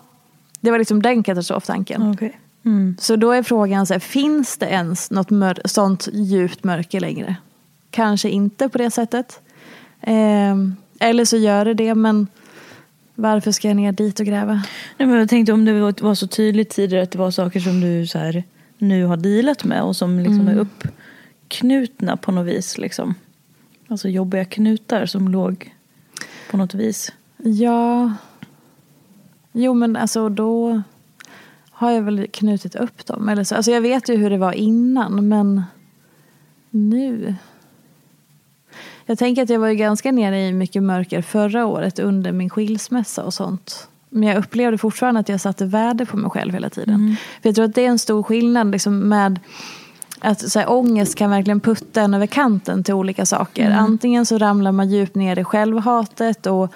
[0.59, 2.11] det var liksom den katastroftanken.
[2.13, 2.39] Okej.
[2.65, 2.95] Mm.
[2.99, 7.35] Så då är frågan, så här, finns det ens något mör- sånt djupt mörker längre?
[7.91, 9.39] Kanske inte på det sättet.
[10.01, 12.27] Ehm, eller så gör det det, men
[13.15, 14.53] varför ska jag ner dit och gräva?
[14.97, 17.81] Nej, men jag tänkte om det var- så tydligt tidigare att det var saker som
[17.81, 18.43] du så här,
[18.77, 20.55] nu har dealat med och som liksom är
[21.47, 22.77] uppknutna på något vis.
[22.77, 23.15] Liksom.
[23.87, 25.75] Alltså jobbiga knutar som låg
[26.51, 27.11] på något vis.
[27.37, 28.13] Ja,
[29.51, 30.81] Jo men alltså då
[31.71, 33.29] har jag väl knutit upp dem.
[33.29, 33.55] Eller så.
[33.55, 35.63] Alltså jag vet ju hur det var innan men
[36.69, 37.35] nu.
[39.09, 42.49] Jag tänker att jag var ju ganska nere i mycket mörker förra året under min
[42.49, 43.87] skilsmässa och sånt.
[44.09, 46.95] Men jag upplevde fortfarande att jag satte värde på mig själv hela tiden.
[46.95, 47.15] Mm.
[47.41, 49.39] För jag tror att det är en stor skillnad liksom, med
[50.19, 53.65] att så här, ångest kan verkligen putta en över kanten till olika saker.
[53.65, 53.79] Mm.
[53.79, 56.73] Antingen så ramlar man djupt ner i självhatet och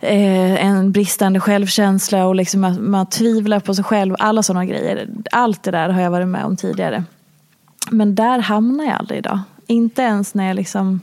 [0.00, 4.16] eh, en bristande självkänsla och liksom att man tvivlar på sig själv.
[4.18, 5.08] Alla sådana grejer.
[5.32, 7.04] Allt det där har jag varit med om tidigare.
[7.90, 9.40] Men där hamnar jag aldrig idag.
[9.66, 11.00] Inte ens när jag liksom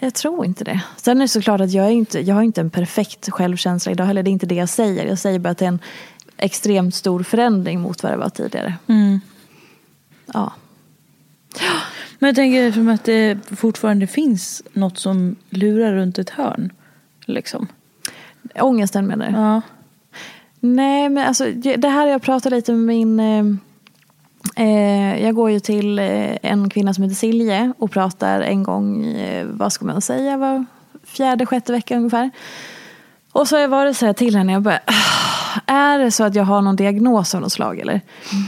[0.00, 0.82] jag tror inte det.
[0.96, 4.04] Sen är det såklart att jag, är inte, jag har inte en perfekt självkänsla idag
[4.04, 4.22] heller.
[4.22, 5.06] Det är inte det jag säger.
[5.06, 5.78] Jag säger bara att det är en
[6.36, 8.74] extremt stor förändring mot vad det var tidigare.
[8.86, 9.20] Mm.
[10.26, 10.52] Ja.
[12.18, 16.72] Men jag tänker som att det fortfarande finns något som lurar runt ett hörn.
[17.26, 17.68] Liksom.
[18.54, 19.32] Ångesten menar du?
[19.32, 19.62] Ja.
[20.60, 23.56] Nej men alltså det här jag pratade lite med min eh,
[25.20, 29.46] jag går ju till eh, en kvinna som heter Silje och pratar en gång, eh,
[29.46, 30.64] vad ska man säga, var
[31.04, 32.30] fjärde, sjätte vecka ungefär.
[33.32, 36.24] Och så har jag varit så här till henne, jag bara, ah, är det så
[36.24, 38.00] att jag har någon diagnos av något slag eller?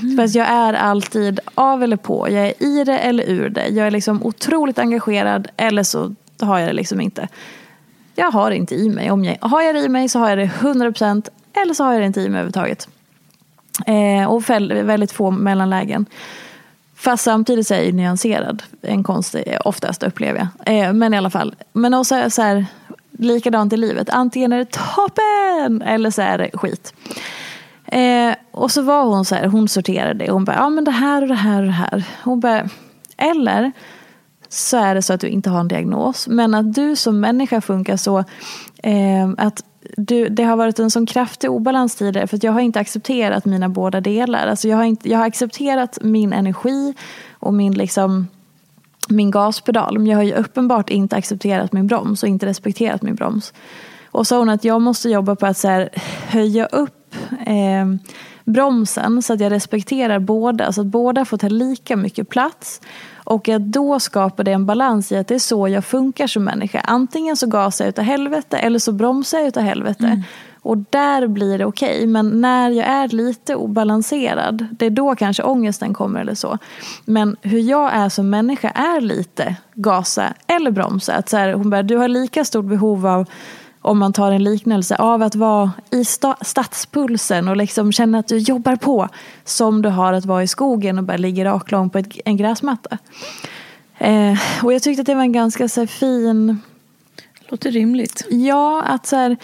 [0.02, 0.16] Mm.
[0.16, 3.68] För att jag är alltid av eller på, jag är i det eller ur det.
[3.68, 7.28] Jag är liksom otroligt engagerad eller så har jag det liksom inte.
[8.14, 9.10] Jag har det inte i mig.
[9.10, 11.28] Om jag, har jag det i mig så har jag det 100%
[11.62, 12.88] eller så har jag det inte i mig överhuvudtaget.
[13.86, 16.06] Eh, och väldigt få mellanlägen.
[16.96, 18.62] Fast samtidigt så är jag nyanserad.
[18.82, 20.78] En konst oftast upplever jag.
[20.78, 21.54] Eh, men i alla fall.
[21.72, 22.66] Men också så här,
[23.10, 24.10] likadant i livet.
[24.10, 26.94] Antingen är det toppen eller så är det skit.
[27.84, 30.30] Eh, och så var hon så här, hon sorterade.
[30.30, 32.04] Hon bara, ja men det här och det här och det här.
[32.22, 32.68] Hon bara,
[33.16, 33.72] eller
[34.48, 36.28] så är det så att du inte har en diagnos.
[36.28, 38.18] Men att du som människa funkar så
[38.82, 39.64] eh, att
[39.96, 43.44] du, det har varit en sån kraftig obalans tidigare för att jag har inte accepterat
[43.44, 44.46] mina båda delar.
[44.46, 46.94] Alltså jag, har inte, jag har accepterat min energi
[47.32, 48.28] och min, liksom,
[49.08, 53.14] min gaspedal men jag har ju uppenbart inte accepterat min broms och inte respekterat min
[53.14, 53.52] broms.
[54.10, 55.88] Och sa hon att jag måste jobba på att så här,
[56.28, 57.14] höja upp
[57.46, 57.86] eh,
[58.44, 62.80] bromsen så att jag respekterar båda, så att båda får ta lika mycket plats.
[63.28, 66.44] Och att då skapar det en balans i att det är så jag funkar som
[66.44, 66.80] människa.
[66.80, 70.06] Antingen så gasar jag utav helvete eller så bromsar jag utav helvete.
[70.06, 70.22] Mm.
[70.62, 71.96] Och där blir det okej.
[71.96, 72.06] Okay.
[72.06, 76.58] Men när jag är lite obalanserad, det är då kanske ångesten kommer eller så.
[77.04, 81.14] Men hur jag är som människa är lite gasa eller bromsa.
[81.14, 83.26] Att så här, hon bara, du har lika stort behov av
[83.82, 88.28] om man tar en liknelse, av att vara i sta stadspulsen och liksom känna att
[88.28, 89.08] du jobbar på.
[89.44, 92.98] Som du har att vara i skogen och bara ligga raklång på ett, en gräsmatta.
[93.98, 96.60] Eh, och jag tyckte att det var en ganska så här, fin...
[97.50, 98.26] Låter rimligt.
[98.30, 99.36] Ja, att så här,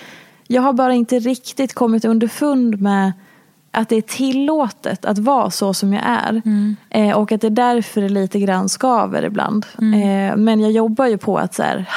[0.47, 3.13] jag har bara inte riktigt kommit underfund med
[3.75, 6.43] att det är tillåtet att vara så som jag är.
[6.45, 6.77] Mm.
[6.91, 9.67] Eh, och att det är därför det lite grann skaver ibland.
[9.81, 10.31] Mm.
[10.31, 11.89] Eh, men jag jobbar ju på att så här,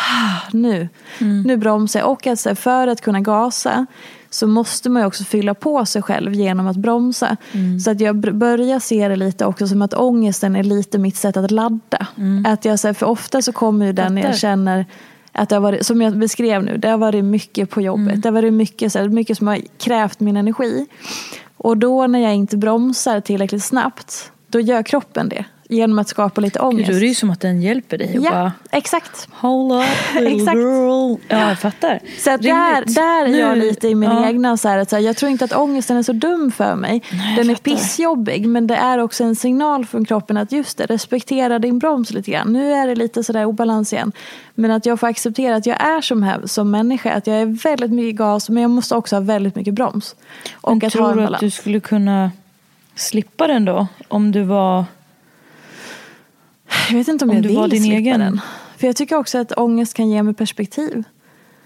[0.52, 1.42] nu, mm.
[1.42, 2.10] nu bromsar jag.
[2.10, 3.86] Och att så här, för att kunna gasa
[4.30, 7.38] så måste man ju också fylla på sig själv genom att bromsa.
[7.52, 7.80] Mm.
[7.80, 11.38] Så att jag börjar se det lite också som att ångesten är lite mitt sätt
[11.38, 12.08] att ladda.
[12.18, 12.46] Mm.
[12.46, 14.86] Att jag, så här, för ofta så kommer ju den när jag känner
[15.32, 18.08] att det har varit, som jag beskrev nu, det har varit mycket på jobbet.
[18.08, 18.22] Mm.
[18.22, 20.86] Det har varit mycket, så här, mycket som har krävt min energi.
[21.58, 25.46] Och då när jag inte bromsar tillräckligt snabbt, då gör kroppen det.
[25.69, 26.89] Genom att skapa lite ångest.
[26.89, 28.19] Då är det ju som att den hjälper dig.
[28.23, 29.27] Ja, bara, exakt.
[29.32, 30.58] Hold up exakt.
[30.58, 31.17] girl.
[31.27, 31.99] Ja, jag fattar.
[32.19, 34.27] Så att där, där är jag lite i min ja.
[34.27, 36.75] egna, så här, att så här, jag tror inte att ångesten är så dum för
[36.75, 37.03] mig.
[37.12, 40.86] Nej, den är pissjobbig men det är också en signal från kroppen att just det,
[40.86, 42.53] respektera din broms lite grann.
[42.53, 44.12] Nu är det lite sådär obalans igen.
[44.56, 47.13] Men att jag får acceptera att jag är som, här, som människa.
[47.13, 50.15] Att jag är väldigt mycket gas men jag måste också ha väldigt mycket broms.
[50.53, 52.32] Och men att tror du att du skulle kunna
[52.95, 53.88] slippa den då?
[54.08, 54.86] Om du var
[56.89, 58.19] jag vet inte om, om jag du vill var din slippa egen.
[58.19, 58.41] den.
[58.78, 61.04] För jag tycker också att ångest kan ge mig perspektiv.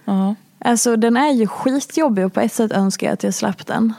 [0.05, 0.35] Ja.
[0.59, 3.93] Alltså den är ju skitjobbig och på ett sätt önskar jag att jag slapp den.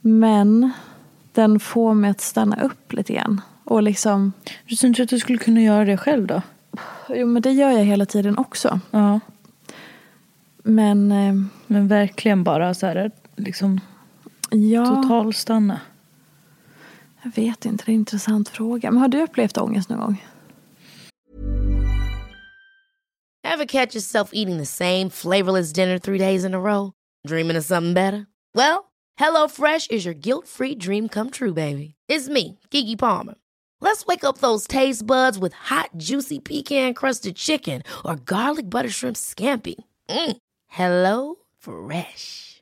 [0.00, 0.72] Men
[1.32, 3.40] den får mig att stanna upp lite grann.
[3.64, 4.32] Och liksom...
[4.64, 6.42] Du tror att du skulle kunna göra det själv då?
[7.08, 8.80] Jo men det gör jag hela tiden också.
[8.90, 9.20] Ja.
[10.62, 11.12] Men...
[11.12, 11.34] Eh,
[11.66, 13.80] men verkligen bara så här liksom
[14.50, 14.86] ja.
[14.86, 15.80] totalstanna.
[17.22, 18.90] Jag vet inte, det är en intressant fråga.
[18.90, 20.24] Men har du upplevt ångest någon gång?
[23.44, 26.92] Have catch yourself eating the same flavorless dinner three days in a row?
[27.26, 28.26] Dreaming of something better?
[28.54, 28.84] Well,
[29.16, 31.94] hello fresh is your guilt free dream come true baby.
[32.08, 33.34] It's me, Gigi Palmer.
[33.80, 38.90] Let's wake up those taste buds with hot juicy pecan crusted chicken or garlic butter
[38.90, 39.74] shrimp scampi.
[40.08, 40.36] Mm.
[40.68, 42.49] Hello fresh.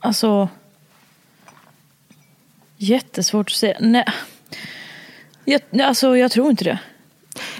[0.00, 0.48] Alltså.
[2.76, 3.76] Jättesvårt att säga.
[3.80, 4.04] Nej.
[5.44, 6.78] Jag, alltså jag tror inte det.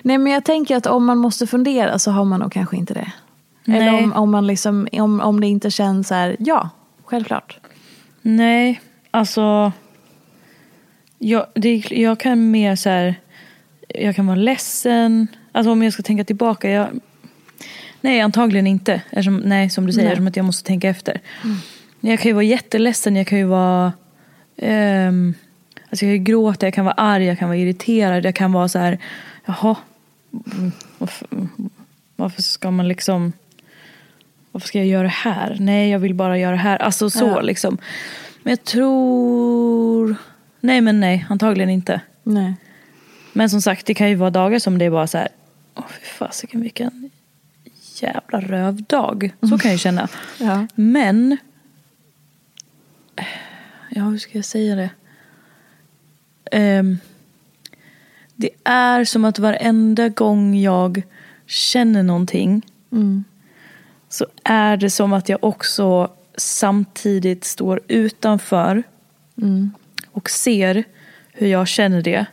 [0.02, 2.94] Nej men jag tänker att om man måste fundera så har man nog kanske inte
[2.94, 3.12] det.
[3.64, 3.80] Nej.
[3.80, 6.70] Eller om, om, man liksom, om, om det inte känns så här, ja,
[7.04, 7.58] självklart.
[8.22, 9.72] Nej, alltså.
[11.18, 13.14] Jag, det, jag kan mer så här.
[13.88, 15.28] Jag kan vara ledsen.
[15.52, 16.70] Alltså om jag ska tänka tillbaka.
[16.70, 16.88] Jag,
[18.00, 19.02] nej, antagligen inte.
[19.10, 21.20] Eftersom, nej, som du säger, eftersom att jag måste tänka efter.
[22.00, 23.16] Jag kan ju vara jätteledsen.
[23.16, 23.92] Jag kan ju vara...
[24.56, 25.34] ehm,
[25.90, 28.24] alltså jag kan ju gråta, jag kan vara arg, jag kan vara irriterad.
[28.24, 28.98] Jag kan vara så här,
[29.44, 29.76] jaha.
[30.52, 31.28] mm, Varför,
[32.16, 33.32] varför ska man liksom...
[34.52, 35.56] Varför ska jag göra det här?
[35.60, 36.76] Nej, jag vill bara göra det här.
[36.82, 37.40] Alltså så Ja.
[37.40, 37.78] liksom.
[38.42, 40.16] Men jag tror...
[40.60, 41.26] Nej, men nej.
[41.28, 42.00] Antagligen inte.
[42.22, 42.54] Nej.
[43.32, 45.28] Men som sagt, det kan ju vara dagar som det är bara så här...
[45.74, 47.10] Åh, fy fasiken vilken
[48.02, 49.34] jävla rövdag.
[49.48, 50.08] Så kan jag känna.
[50.38, 50.66] Ja.
[50.74, 51.36] Men...
[53.90, 54.90] Ja, hur ska jag säga det?
[56.52, 56.98] Ehm,
[58.34, 61.02] det är som att varenda gång jag
[61.46, 62.62] känner någonting
[64.08, 68.82] så är det som att jag också samtidigt står utanför
[70.10, 70.84] och ser
[71.32, 72.26] hur jag känner det.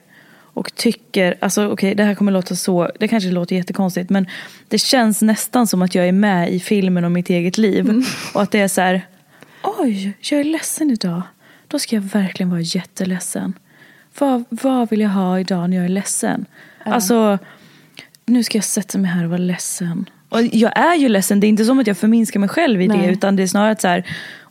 [0.54, 4.28] Och tycker, alltså okej det här kommer låta så, det kanske låter jättekonstigt men
[4.68, 8.06] det känns nästan som att jag är med i filmen om mitt eget liv.
[8.34, 9.08] Och att det är så här,
[9.80, 11.22] oj, jag är ledsen idag.
[11.68, 13.54] Då ska jag verkligen vara jätteledsen.
[14.20, 16.46] Vad, vad vill jag ha idag när jag är ledsen?
[16.86, 17.40] Alltså,
[18.26, 20.10] nu ska jag sätta mig här och vara ledsen.
[20.30, 22.88] Och jag är ju ledsen, det är inte som att jag förminskar mig själv i
[22.88, 22.98] det.
[22.98, 23.12] Nej.
[23.12, 24.04] Utan det är snarare att så här,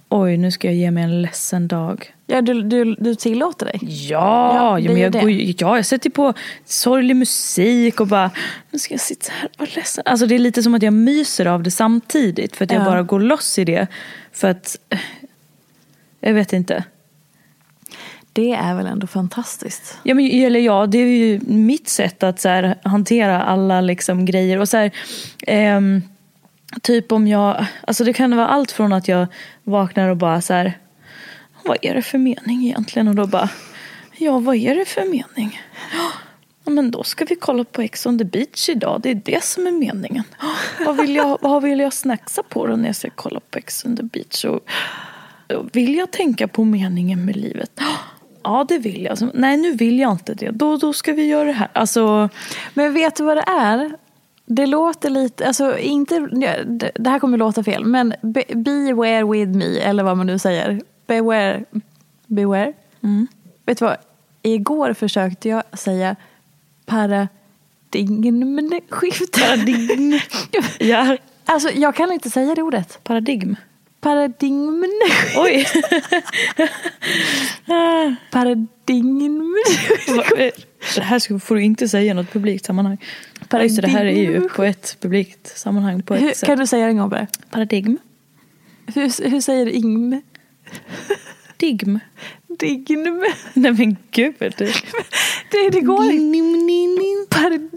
[0.09, 2.15] oj nu ska jag ge mig en ledsen dag.
[2.33, 3.79] Ja, du, du, du tillåter dig?
[3.83, 8.31] Ja, Ja, men jag, går, ja, jag sätter på sorglig musik och bara,
[8.71, 10.03] nu ska jag sitta här och vara ledsen.
[10.07, 12.57] Alltså det är lite som att jag myser av det samtidigt.
[12.57, 12.85] För att jag Ja.
[12.85, 13.87] bara går loss i det.
[14.33, 14.77] För att,
[16.21, 16.85] jag vet inte.
[18.33, 19.99] Det är väl ändå fantastiskt?
[20.03, 24.25] Ja, men, eller ja, det är ju mitt sätt att så här, hantera alla liksom,
[24.25, 24.59] grejer.
[24.59, 24.91] Och så här,
[25.47, 26.03] ehm,
[26.83, 29.27] typ om jag, alltså det kan vara allt från att jag
[29.65, 30.79] vaknar och bara så här,
[31.65, 33.09] vad är det för mening egentligen?
[33.09, 33.49] Och då bara,
[34.17, 35.61] ja vad är det för mening?
[36.65, 39.45] Ja, men då ska vi kolla på Ex on the beach idag, det är det
[39.45, 40.25] som är meningen.
[40.87, 43.85] Vad vill jag, vad vill jag snacksa på då när jag ska kolla på Ex
[43.85, 44.45] on the beach?
[44.45, 44.61] Och,
[45.57, 47.81] och vill jag tänka på meningen med livet?
[48.45, 49.19] Ja, det vill jag.
[49.35, 50.51] Nej, nu vill jag inte det.
[50.51, 51.69] Då, då ska vi göra det här.
[51.73, 52.29] Alltså,
[52.75, 53.97] Men vet du vad det är?
[54.47, 56.19] Det låter lite, alltså inte,
[56.95, 60.81] det här kommer låta fel, men be, beware with me, eller vad man nu säger.
[61.07, 61.65] Beware.
[62.27, 62.73] Beware.
[63.67, 63.97] Vet du vad?
[64.43, 66.17] Igår försökte jag säga
[66.87, 69.41] paradigmskifte.
[69.41, 70.19] paradigm.
[70.79, 72.99] ja, Alltså jag kan inte säga det ordet.
[73.05, 73.57] paradigm.
[74.01, 75.41] Paradigmskifte.
[75.41, 75.67] Oj.
[77.67, 78.13] Eh,
[80.97, 82.99] det här får du inte säga i något publikt sammanhang.
[83.63, 86.47] Just det, här är ju på ett publikt sammanhang på ett Hur, sätt.
[86.47, 87.27] kan du säga det en gång bara?
[87.51, 87.99] Paradigm.
[88.95, 90.23] Hur, hur säger Ingm?
[91.57, 91.99] Digm.
[92.59, 93.23] Digm.
[93.55, 94.35] Nej men gud.
[94.39, 94.55] Det,
[95.51, 96.39] Det, det går inte.
[97.31, 97.71] Paradigm.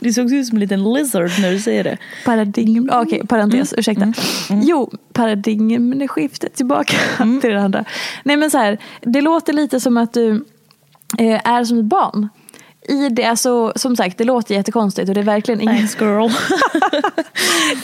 [0.00, 1.98] det såg ut som en liten lizard när du säger det.
[2.24, 2.90] Paradigm.
[2.92, 3.74] Okej, parentes.
[3.76, 4.12] Ursäkta.
[4.50, 6.54] Jo, paradigmskiftet.
[6.54, 6.96] Tillbaka
[7.40, 7.84] till det andra.
[8.24, 10.44] Nej men så här, det låter lite som att du
[11.18, 12.28] eh, är som ett barn.
[12.90, 15.74] I det, alltså, som sagt, det låter jättekonstigt och det är verkligen ingen...
[15.74, 16.30] Nice girl.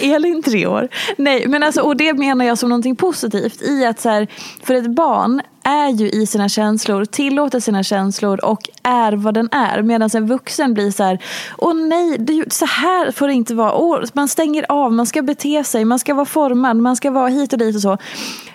[0.15, 0.89] Elin tre år.
[1.17, 4.27] Nej, men alltså, och det menar jag som någonting positivt i att så här,
[4.63, 9.49] för ett barn är ju i sina känslor, tillåter sina känslor och är vad den
[9.53, 9.83] är.
[9.83, 11.19] Medan en vuxen blir så här,
[11.59, 13.73] åh nej, det, så här får det inte vara.
[13.75, 17.29] Åh, man stänger av, man ska bete sig, man ska vara formad, man ska vara
[17.29, 17.99] hit och dit och så.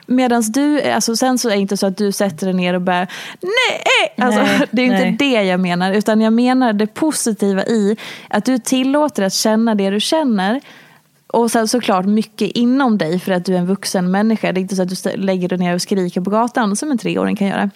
[0.06, 2.82] Medan du, alltså sen så är det inte så att du sätter dig ner och
[2.82, 3.08] bara
[3.41, 4.26] nej!
[4.28, 5.08] Alltså, Nej, det är ju nej.
[5.08, 7.97] inte det jag menar, utan jag menar det positiva i
[8.30, 10.62] att du tillåter att känna det du känner.
[11.34, 14.52] Och sen såklart mycket inom dig för att du är en vuxen människa.
[14.52, 16.98] Det är inte så att du lägger dig ner och skriker på gatan som en
[16.98, 17.70] treåring kan göra.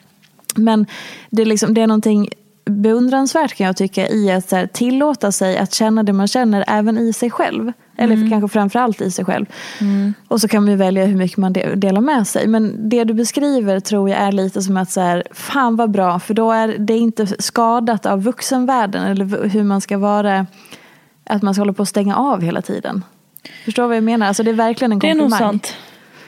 [0.56, 0.86] Men
[1.30, 2.30] det är, liksom, det är någonting
[2.66, 6.98] beundransvärt kan jag tycka i att här, tillåta sig att känna det man känner även
[6.98, 7.72] i sig själv.
[7.98, 9.46] Eller kanske framförallt i sig själv.
[10.28, 12.48] Och så kan man ju välja hur mycket man de- delar med sig.
[12.48, 16.20] Men det du beskriver tror jag är lite som att så här, fan vad bra.
[16.20, 19.04] För då är det inte skadat av vuxenvärlden.
[19.04, 20.46] Eller hur man ska vara.
[21.30, 23.04] Att man ska hålla på att stänga av hela tiden.
[23.66, 24.28] Förstår vad jag menar?
[24.28, 25.30] Alltså det är verkligen en Det är komplimang.
[25.30, 25.76] nog sant.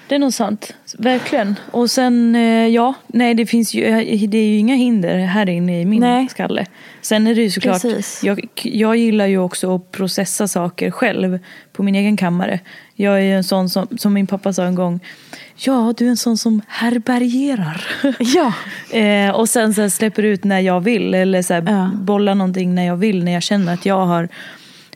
[0.09, 1.55] Det är nog sant, verkligen.
[1.71, 5.49] Och sen, eh, ja, nej det finns ju, eh, det är ju inga hinder här
[5.49, 6.27] inne i min Nej.
[6.29, 6.65] skalle.
[7.01, 8.23] Sen är det ju såklart, Precis.
[8.23, 11.39] jag, jag gillar ju också att processa saker själv
[11.73, 12.59] på min egen kammare.
[12.95, 14.99] Jag är ju en sån som, som min pappa sa en gång,
[15.55, 17.85] ja du är en sån som härbärgerar.
[18.19, 18.53] Ja.
[18.99, 21.91] Eh, och sen så släpper ut när jag vill eller så här Ja.
[21.93, 23.23] bollar någonting när jag vill.
[23.23, 24.29] När jag känner att jag har,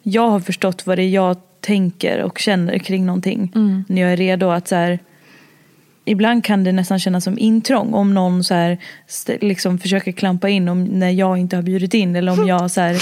[0.04, 3.52] jag har förstått vad det är jag tänker och känner kring någonting.
[3.56, 3.84] Mm.
[3.88, 5.00] När jag är redo att så här,
[6.06, 8.78] Ibland kan det nästan kännas som intrång om någon så här,
[9.42, 12.82] liksom försöker klampa in om, när jag inte har bjudit in eller om jag så
[12.82, 13.02] här,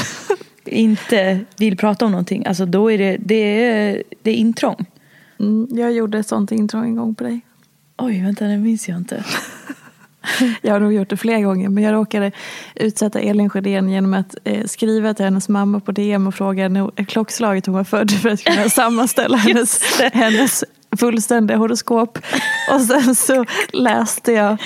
[0.65, 2.45] inte vill prata om någonting.
[2.45, 4.85] Alltså då är det, det, är, det är intrång.
[5.39, 7.41] Mm, jag gjorde ett sånt intrång en gång på dig.
[7.97, 9.23] Oj, vänta, det minns jag inte.
[10.61, 12.31] Jag har nog gjort det flera gånger men jag råkade
[12.75, 17.05] utsätta Elin Sjödén genom att eh, skriva till hennes mamma på DM och fråga när
[17.05, 20.63] klockslaget hon var född för att kunna sammanställa hennes, hennes
[20.97, 22.17] fullständiga horoskop.
[22.73, 24.57] Och sen så läste jag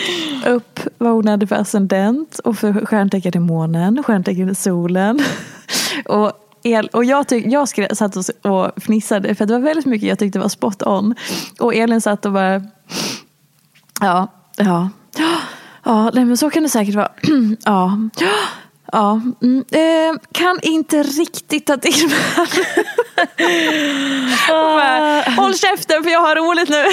[0.47, 5.19] upp vad hon hade för ascendent och för stjärntecken i månen, stjärntecken i solen.
[6.05, 6.31] Och
[6.63, 10.09] El, och jag, tyck, jag skrev, satt och, och fnissade för det var väldigt mycket
[10.09, 11.15] jag tyckte var spot on.
[11.59, 12.61] Och Elin satt och bara
[14.01, 14.89] Ja, ja.
[15.85, 17.11] Ja, nej, men så kan det säkert vara.
[17.65, 17.97] ja.
[18.91, 22.17] Ja, mm, eh, kan inte riktigt ta till mig.
[24.49, 26.83] Bara, Håll käften för jag har roligt nu.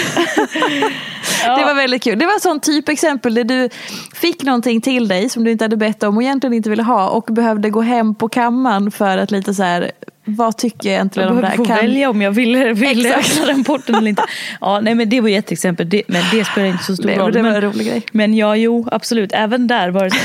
[1.57, 2.19] Det var väldigt kul.
[2.19, 3.69] Det var ett sånt typexempel där du
[4.15, 7.09] fick någonting till dig som du inte hade bett om och egentligen inte ville ha
[7.09, 9.93] och behövde gå hem på kammaren för att lite så här,
[10.25, 11.57] vad tycker jag egentligen Jag om det här?
[11.57, 13.31] få välja om jag ville Exakt.
[13.33, 14.23] öppna den porten eller inte.
[14.61, 17.17] Ja, nej, men det var ett exempel, det, men det spelar inte så stor Nej,
[17.17, 17.33] men roll.
[17.33, 18.03] det var en rolig grej.
[18.13, 19.33] men ja, jo, absolut.
[19.33, 20.19] Även där var det så,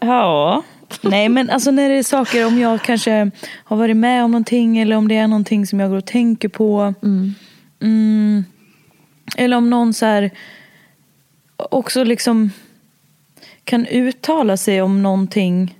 [0.00, 0.62] Ja.
[1.02, 3.30] Nej men alltså när det är saker, om jag kanske
[3.64, 6.48] har varit med om någonting eller om det är någonting som jag går och tänker
[6.48, 6.94] på.
[7.82, 8.44] Mm.
[9.36, 10.30] eller om någon så här
[11.56, 12.50] också liksom
[13.64, 15.74] kan uttala sig om någonting.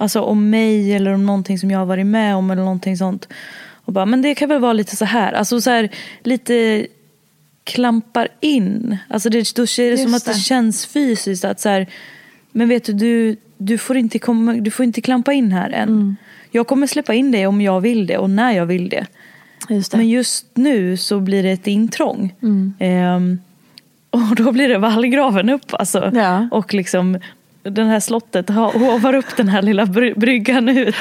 [0.00, 3.28] Alltså om mig eller om någonting som jag har varit med om eller någonting sånt.
[3.84, 5.32] Och bara, men det kan väl vara lite så här.
[5.32, 5.88] Alltså så här
[6.22, 6.86] lite
[7.64, 8.96] klampar in.
[9.08, 10.38] Alltså det, då är det som att det det.
[10.38, 11.86] känns fysiskt att så här,
[12.52, 15.88] men vet du, du, du, får inte komma, du får inte klampa in här än.
[15.88, 16.16] Mm.
[16.50, 19.06] Jag kommer släppa in dig om jag vill det och när jag vill det.
[19.68, 19.96] Just det.
[19.96, 22.34] Men just nu så blir det ett intrång.
[22.42, 22.74] Mm.
[22.78, 23.38] Ehm,
[24.10, 26.10] och då blir det vallgraven upp alltså.
[26.14, 26.48] Ja.
[26.50, 27.18] Och liksom
[27.70, 30.94] den här slottet hovar upp den här lilla bry- bryggan ut.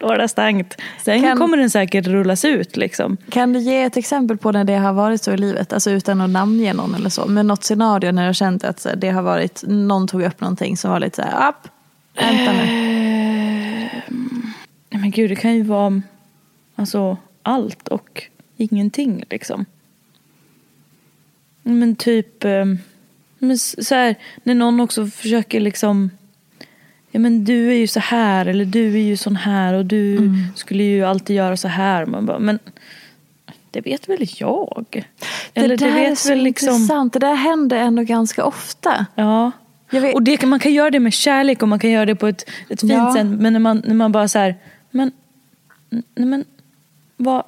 [0.00, 0.76] Då är det stängt.
[1.02, 3.16] Sen Kan- kommer den säkert rullas ut liksom.
[3.30, 5.72] Kan du ge ett exempel på när det har varit så i livet?
[5.72, 7.26] Alltså utan att namnge någon eller så.
[7.26, 10.76] Men något scenario när du har känt att det har varit, någon tog upp någonting
[10.76, 11.68] som var lite så här, upp,
[12.16, 12.66] vänta nu.
[14.90, 16.02] Nej, Men gud, det kan ju vara
[16.76, 18.22] alltså, allt och
[18.56, 19.64] ingenting liksom.
[21.62, 22.64] Men typ, eh,
[23.44, 26.10] men så här, när någon också försöker liksom
[27.10, 30.16] Ja men du är ju så här eller du är ju sån här och du
[30.16, 30.34] Mm.
[30.56, 32.06] skulle ju alltid göra så här.
[32.06, 32.58] Man bara, men
[33.70, 34.86] det vet väl jag?
[35.52, 37.12] Det Eller där är så intressant.
[37.12, 39.06] Det där händer ändå ganska ofta.
[39.14, 39.52] Ja.
[39.90, 42.26] Vet- Och det, man kan göra det med kärlek och man kan göra det på
[42.26, 43.14] ett, ett fint Ja.
[43.16, 43.26] sätt.
[43.26, 44.54] Men när man, när man bara så här,
[44.90, 45.12] men,
[45.90, 46.44] nej men,
[47.16, 47.42] vad,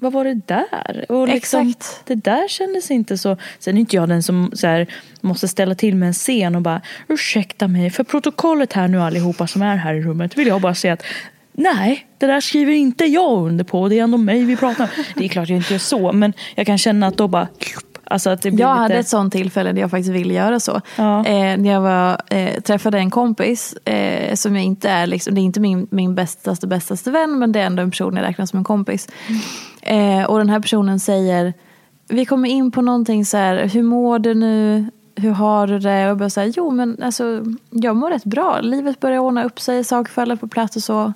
[0.00, 1.06] vad var det där?
[1.08, 2.00] Och liksom, Exakt.
[2.04, 3.36] Det där kändes inte så.
[3.58, 4.86] Sen är inte jag den som så här,
[5.20, 9.46] måste ställa till med en scen och bara ursäkta mig för protokollet här nu allihopa
[9.46, 11.02] som är här i rummet vill jag bara säga att
[11.52, 13.88] nej, det där skriver inte jag under på.
[13.88, 15.04] Det är ändå mig vi pratar om.
[15.14, 17.48] Det är klart jag inte gör så men jag kan känna att då bara
[18.10, 18.82] Alltså att det blir Jag lite...
[18.82, 20.80] hade ett sånt tillfälle där jag faktiskt ville göra så.
[20.96, 21.18] Ja.
[21.26, 25.40] Eh, när jag var, eh, träffade en kompis eh, som jag inte är, liksom, det
[25.40, 28.46] är inte min, min bästaste bästaste vän men det är ändå en person jag räknar
[28.46, 29.08] som en kompis.
[29.82, 31.54] Eh, och den här personen säger,
[32.08, 34.86] vi kommer in på någonting så här, hur mår du nu?
[35.16, 36.04] Hur har du det?
[36.04, 38.60] Och jag bara jo men alltså jag mår rätt bra.
[38.60, 41.12] Livet börjar ordna upp sig, saker faller på plats och så.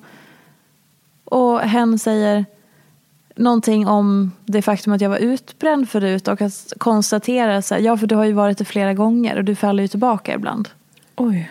[1.24, 2.44] Och hen säger
[3.40, 7.96] någonting om det faktum att jag var utbränd förut och att konstatera så här, ja
[7.96, 10.68] för du har ju varit det flera gånger och du faller ju tillbaka ibland.
[11.16, 11.50] Oj.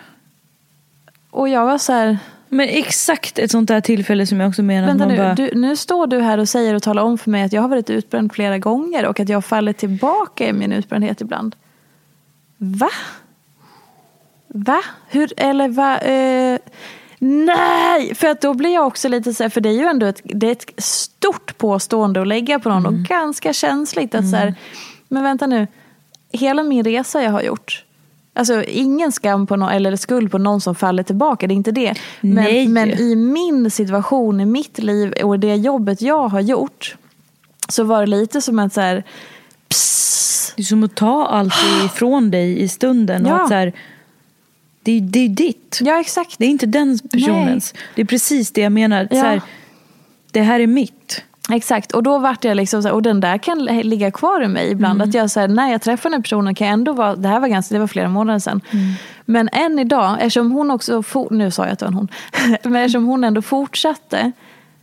[1.31, 2.17] Och jag var så här,
[2.49, 4.87] Men exakt ett sånt där tillfälle som jag också menar.
[4.87, 7.31] vänta man nu, bara, du, nu står du här och säger och talar om för
[7.31, 10.71] mig att jag har varit utbränd flera gånger och att jag faller tillbaka i min
[10.71, 11.55] utbrändhet ibland.
[12.57, 12.89] Va?
[14.47, 14.81] Va?
[15.07, 15.97] Hur, eller va?
[15.97, 16.59] Eh,
[17.19, 18.15] nej!
[18.15, 20.21] För att då blir jag också lite så här, för det är ju ändå ett,
[20.23, 24.55] det är ett stort påstående att lägga på någon och ganska känsligt att så här,
[25.07, 25.67] men vänta nu,
[26.31, 27.85] hela min resa jag har gjort,
[28.33, 31.71] Alltså ingen skam på någon, eller skuld på någon som faller tillbaka, det är inte
[31.71, 31.93] det.
[32.21, 36.95] Men, men i min situation, i mitt liv och det jobbet jag har gjort
[37.69, 39.03] så var det lite som att så här,
[40.55, 41.53] Det är som att ta allt
[41.85, 43.25] ifrån dig i stunden.
[43.25, 43.41] Och Ja.
[43.41, 43.73] att så här,
[44.83, 45.58] det, det är ditt.
[45.81, 46.35] Ja exakt.
[46.39, 47.73] Det är inte den personens.
[47.95, 49.07] Det är precis det jag menar.
[49.11, 49.21] Ja.
[49.21, 49.41] Så här,
[50.31, 51.23] det här är mitt.
[51.51, 54.41] Exakt, och då vart jag liksom så här, och den där kan li- ligga kvar
[54.43, 55.01] i mig ibland.
[55.01, 57.27] Att jag så här, när jag träffar den här personen kan jag ändå vara, det
[57.27, 58.61] här var ganska, det var flera månader sedan.
[59.25, 62.07] Men än idag, eftersom hon också, for, nu sa jag att det var en hon,
[62.63, 64.31] men eftersom hon ändå fortsatte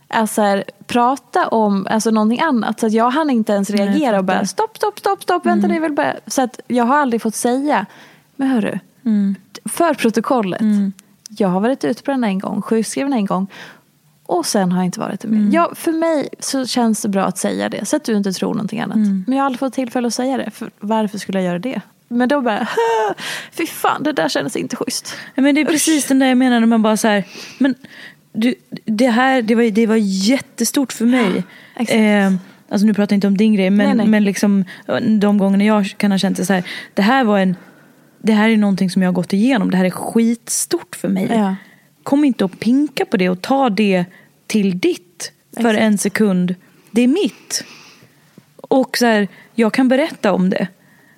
[0.07, 2.79] att så här, prata om alltså, någonting annat.
[2.79, 5.45] Så att jag hann inte ens Nej, jag reagera och bara stopp, stopp, stopp, stopp,
[5.45, 6.13] vänta det är väl bara.
[6.27, 7.85] Så att jag har aldrig fått säga,
[8.35, 8.79] men hörru,
[9.69, 10.61] för protokollet.
[11.29, 13.47] Jag har varit utbränd en gång, sjukskriven en gång.
[14.25, 15.55] Och sen har jag inte varit det mer.
[15.55, 17.85] Ja, för mig så känns det bra att säga det.
[17.85, 18.97] Så att du inte tror någonting annat.
[18.97, 20.51] Men jag har aldrig fått tillfälle att säga det.
[20.51, 21.81] För varför skulle jag göra det?
[22.07, 22.67] Men då bara,
[23.51, 25.15] fy fan det där kändes inte schysst.
[25.35, 27.23] Ja, men det är precis den där jag menar när man bara så här,
[27.57, 27.75] men
[28.33, 28.55] du,
[28.85, 31.43] det här det var, det var jättestort för mig.
[31.75, 31.99] exakt.
[31.99, 32.33] Eh,
[32.69, 34.07] alltså nu pratar jag inte om din grej men, Nej, nej.
[34.07, 34.65] men liksom
[35.19, 36.63] de gångerna jag kan ha känt det så här,
[36.93, 37.55] det här var en
[38.19, 39.71] det här är någonting som jag har gått igenom.
[39.71, 41.27] Det här är skitstort för mig.
[41.29, 41.55] Ja.
[42.03, 44.05] Kom inte och pinka på det och ta det
[44.47, 45.79] till ditt för Exakt.
[45.79, 46.55] en sekund.
[46.91, 47.63] Det är mitt.
[48.55, 50.67] Och så här, jag kan berätta om det.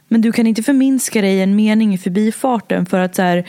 [0.07, 3.45] Men du kan inte förminska dig en mening i förbifarten för att så här,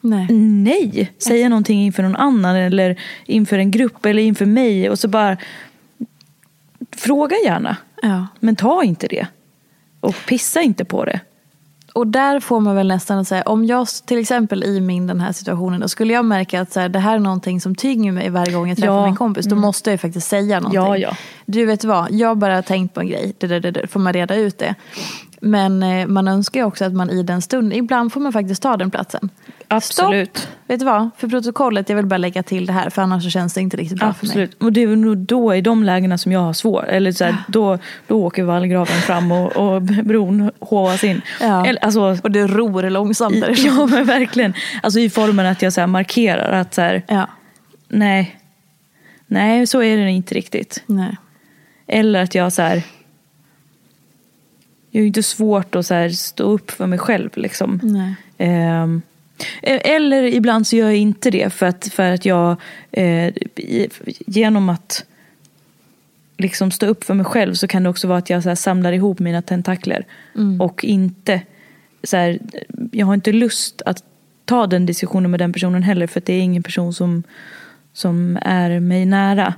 [0.00, 0.26] Nej.
[0.38, 5.08] nej, säga någonting inför någon annan eller inför en grupp eller inför mig och så
[5.08, 5.36] bara
[6.96, 7.76] fråga gärna.
[8.02, 8.26] Ja.
[8.40, 9.26] Men ta inte det.
[10.00, 11.20] Och pissa inte på det.
[11.94, 15.32] Och där får man väl nästan säga, om jag till exempel i min den här
[15.32, 18.30] situationen, då skulle jag märka att så här, det här är någonting som tynger mig
[18.30, 19.06] varje gång jag träffar Ja.
[19.06, 20.82] min kompis, då måste jag ju faktiskt säga någonting.
[20.82, 21.16] Ja, ja.
[21.46, 24.12] Du vet vad, jag har bara tänkt på en grej, det, det, det, får man
[24.12, 24.74] reda ut det.
[25.44, 28.62] Men eh, man önskar ju också att man i den stunden, ibland får man faktiskt
[28.62, 29.30] ta den platsen.
[29.68, 30.36] Absolut.
[30.36, 30.52] Stopp!
[30.66, 33.30] Vet du vad, för protokollet, jag vill bara lägga till det här, för annars så
[33.30, 34.30] känns det inte riktigt bra för mig.
[34.30, 34.62] Absolut.
[34.62, 36.84] Och det är nog då i de lägena som jag har svårt.
[36.84, 41.20] Eller så här, då, då åker vallgraven fram och, och bron håvas in.
[41.40, 41.66] Ja.
[41.66, 44.54] Eller, alltså, Och det ror långsamt i, ja men verkligen.
[44.82, 47.28] Alltså i formen att jag så markerar att så här, Ja.
[47.88, 48.38] nej.
[49.26, 50.82] Nej, så är det inte riktigt.
[50.86, 51.16] Nej.
[51.86, 52.82] Eller att jag så här.
[54.94, 57.80] Jag är ju inte svårt att så stå upp för mig själv liksom.
[58.38, 59.02] Ehm,
[59.62, 62.56] eller ibland så gör jag inte det för att, för att jag
[62.90, 63.34] eh,
[64.26, 65.04] genom att
[66.38, 68.92] liksom stå upp för mig själv så kan det också vara att jag så samlar
[68.92, 70.06] ihop mina tentakler
[70.60, 71.40] och inte
[72.04, 72.38] så här,
[72.92, 74.04] jag har inte lust att
[74.44, 77.22] ta den diskussionen med den personen heller för det är ingen person som,
[77.92, 79.54] som är mig nära.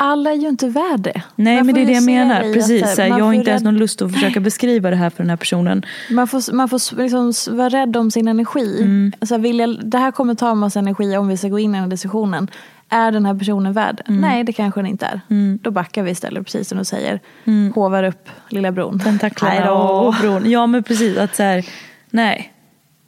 [0.00, 1.22] Alla är ju inte värd det.
[1.36, 2.40] Nej Man men det är det jag menar.
[2.40, 5.22] att, Precis, här, jag har inte ens någon lust att försöka beskriva det här för
[5.22, 5.84] den här personen.
[6.10, 8.82] Man får, man får liksom vara rädd om sin energi.
[8.82, 9.12] Mm.
[9.18, 11.70] Alltså vill jag, det här kommer ta en massa energi om vi ska gå in
[11.70, 12.50] i den här diskussionen.
[12.88, 14.02] Är den här personen värd?
[14.08, 14.20] Mm.
[14.20, 15.20] Nej, det kanske den inte är.
[15.62, 17.20] Då backar vi istället, precis som du säger.
[17.44, 17.72] Mm.
[17.72, 18.98] Hovar upp lilla bron.
[19.00, 20.50] Tentaklerna och, bron.
[20.50, 21.66] Ja men precis, att så här,
[22.10, 22.52] nej,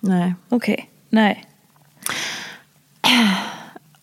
[0.00, 0.34] Nej.
[0.48, 1.44] okej, nej.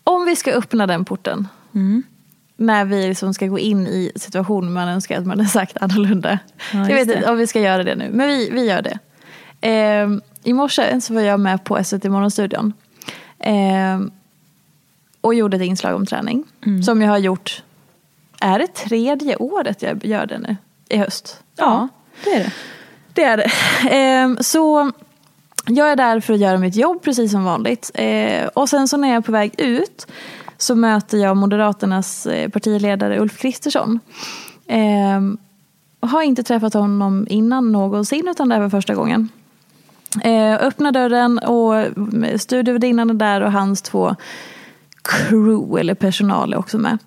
[0.04, 1.48] Om vi ska öppna den porten.
[1.76, 2.04] Mm.
[2.58, 6.40] När vi liksom ska gå in i situationen man önskar att man hade sagt annorlunda.
[6.74, 9.00] Ja, jag vet inte om vi ska göra det nu, men vi, vi gör det.
[9.62, 12.74] Ehm, I morse så var jag med på SVT Morgonstudion.
[13.40, 14.12] Ehm,
[15.22, 16.44] och gjorde ett inslag om träning.
[16.66, 16.84] Mm.
[16.84, 17.64] Som jag har gjort
[18.40, 20.56] är det tredje året jag gör det nu
[20.90, 21.44] i höst?
[21.56, 21.88] Ja,
[22.24, 22.52] det är det.
[23.14, 23.52] Det är det.
[23.92, 24.92] Ehm, så
[25.66, 27.92] jag är där för att göra mitt jobb precis som vanligt.
[27.94, 30.08] Ehm, och sen så när jag är på väg ut
[30.58, 34.00] så möter jag Moderaternas eh, partiledare Ulf Kristersson.
[34.68, 35.22] Eh,
[36.00, 39.30] har inte träffat honom innan någonsin utan det här var första gången.
[40.24, 44.16] Eh, öppnar dörren och mm, studievärdinnan är där och hans två
[45.02, 46.98] crew eller personal är också med.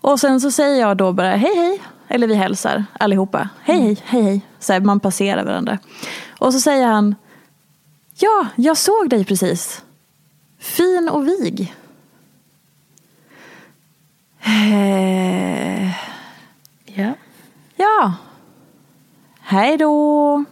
[0.00, 1.80] Och sen så säger jag då bara hej hej.
[2.08, 3.48] Eller vi hälsar allihopa.
[3.62, 4.40] Hej hej, hej hej.
[4.58, 5.78] Så här, man passerar varandra.
[6.38, 7.14] Och så säger han
[8.16, 9.82] Ja, jag såg dig precis.
[10.58, 11.74] Fin och vig.
[14.46, 15.88] Eh,
[16.84, 17.12] Ja.
[17.76, 18.14] ja.
[19.40, 20.44] Hej då.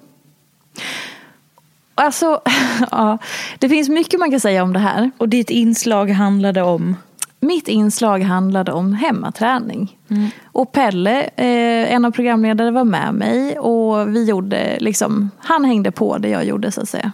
[1.94, 2.40] Alltså,
[2.90, 3.18] ja,
[3.58, 5.10] det finns mycket man kan säga om det här.
[5.18, 6.96] Och ditt inslag handlade om?
[7.40, 9.98] Mitt inslag handlade om hemmaträning.
[10.44, 15.90] Och Pelle, eh, en av programledarna, var med mig och vi gjorde liksom, han hängde
[15.90, 17.12] på det jag gjorde så att säga.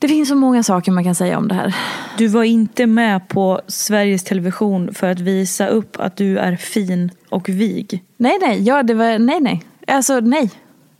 [0.00, 1.76] Det finns så många saker man kan säga om det här.
[2.18, 7.10] Du var inte med på Sveriges Television för att visa upp att du är fin
[7.28, 8.04] och vig.
[8.16, 9.62] Nej, nej, ja, det var, nej, nej.
[9.86, 10.50] Alltså nej,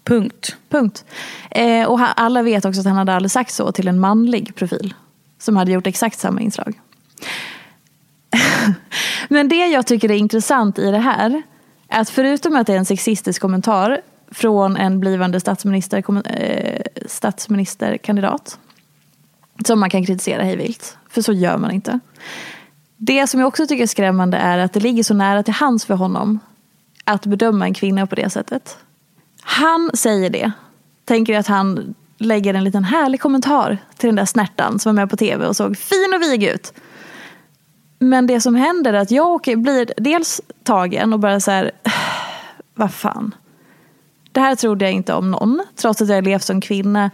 [0.05, 0.57] Punkt.
[0.69, 1.05] punkt.
[1.51, 4.95] Eh, och alla vet också att han hade aldrig sagt så till en manlig profil.
[5.39, 6.81] Som hade gjort exakt samma inslag.
[9.29, 11.43] Men det jag tycker är intressant i det här
[11.89, 18.59] är att förutom att det är en sexistisk kommentar från en blivande statsminister, eh, statsministerkandidat
[19.65, 22.01] som man kan kritisera hej vilt, för så gör man inte.
[22.97, 25.85] Det som jag också tycker är skrämmande är att det ligger så nära till hands
[25.85, 26.39] för honom
[27.05, 28.79] att bedöma en kvinna på det sättet.
[29.43, 30.53] Han säger det,
[31.05, 35.11] tänker att han lägger en liten härlig kommentar till den där snärtan som var med
[35.11, 36.73] på tv och såg fin och vig ut.
[37.99, 41.71] Men det som händer är att jag åker, blir dels tagen och bara så här,
[42.75, 43.35] vad fan.
[44.33, 47.11] Det här trodde jag inte om någon, trots att jag har levt som kvinna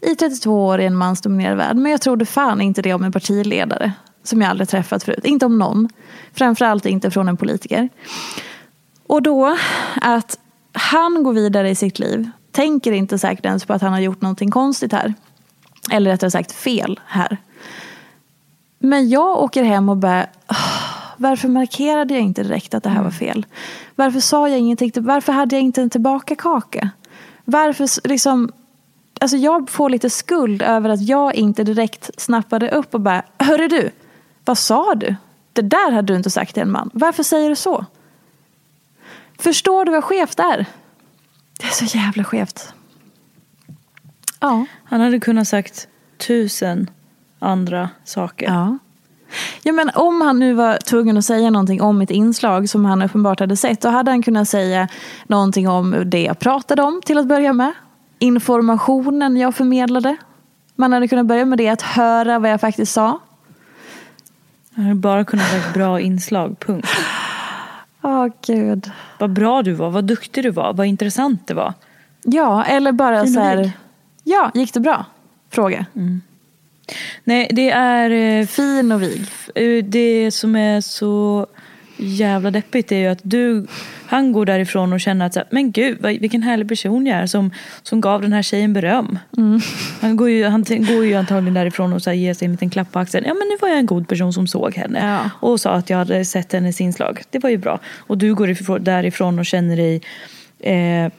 [0.00, 1.76] i 32 år i en mansdominerad värld.
[1.76, 3.92] Men jag trodde fan inte det om en partiledare
[4.22, 5.24] som jag aldrig träffat förut.
[5.24, 5.88] Inte om någon.
[6.32, 7.88] Framförallt inte från en politiker.
[9.06, 9.56] Och då
[10.00, 10.38] att
[10.72, 14.20] han går vidare i sitt liv, tänker inte säkert ens på att han har gjort
[14.20, 15.14] någonting konstigt här.
[15.90, 17.36] Eller rättare sagt fel här.
[18.78, 23.02] Men jag åker hem och bara, "Åh, varför markerade jag inte direkt att det här
[23.02, 23.46] var fel?
[23.94, 24.92] Varför sa jag ingenting?
[24.94, 26.90] Varför hade jag inte en tillbaka kaka?
[27.44, 28.52] Varför liksom,
[29.20, 33.68] alltså jag får lite skuld över att jag inte direkt snappade upp och bara, hörru
[33.68, 33.90] du,
[34.44, 35.16] vad sa du?
[35.52, 36.90] Det där hade du inte sagt till en man.
[36.92, 37.86] Varför säger du så?
[39.38, 40.66] Förstår du vad skevt är?
[41.60, 42.74] Det är så jävla skevt.
[44.40, 44.66] Ja.
[44.84, 45.88] Han hade kunnat sagt
[46.18, 46.90] tusen
[47.38, 48.46] andra saker.
[48.46, 48.78] Ja.
[49.62, 53.02] Ja, men om han nu var tvungen att säga någonting om mitt inslag som han
[53.02, 54.88] uppenbart hade sett, då hade han kunnat säga
[55.26, 57.72] någonting om det jag pratade om till att börja med.
[58.18, 60.16] Informationen jag förmedlade.
[60.74, 63.20] Man hade kunnat börja med det, att höra vad jag faktiskt sa.
[64.74, 66.88] Han hade bara kunnat sagt bra inslag, punkt.
[68.02, 68.90] Åh gud.
[69.18, 71.74] Vad bra du var, vad duktig du var, vad intressant det var.
[72.24, 73.70] Ja, eller bara så här.
[74.24, 75.04] Ja, gick det bra?
[75.50, 75.86] Fråga.
[77.24, 78.10] Nej, det är...
[78.40, 79.26] eh, Fin och vig.
[79.54, 81.46] Eh, Det som är så
[81.98, 83.66] jävla deppigt är ju att du,
[84.06, 87.26] han går därifrån och känner att så här, men gud vilken härlig person jag är
[87.26, 87.50] som,
[87.82, 89.18] som gav den här tjejen beröm.
[90.00, 92.70] Han, går ju, han går ju antagligen därifrån och så här ger sig en liten
[92.70, 93.24] klapp på axeln.
[93.26, 95.30] Ja men nu var jag en god person som såg henne Ja.
[95.50, 97.22] och sa att jag hade sett hennes inslag.
[97.30, 97.80] Det var ju bra.
[97.96, 100.02] Och du går ifrån, därifrån och känner dig
[100.60, 101.12] eh,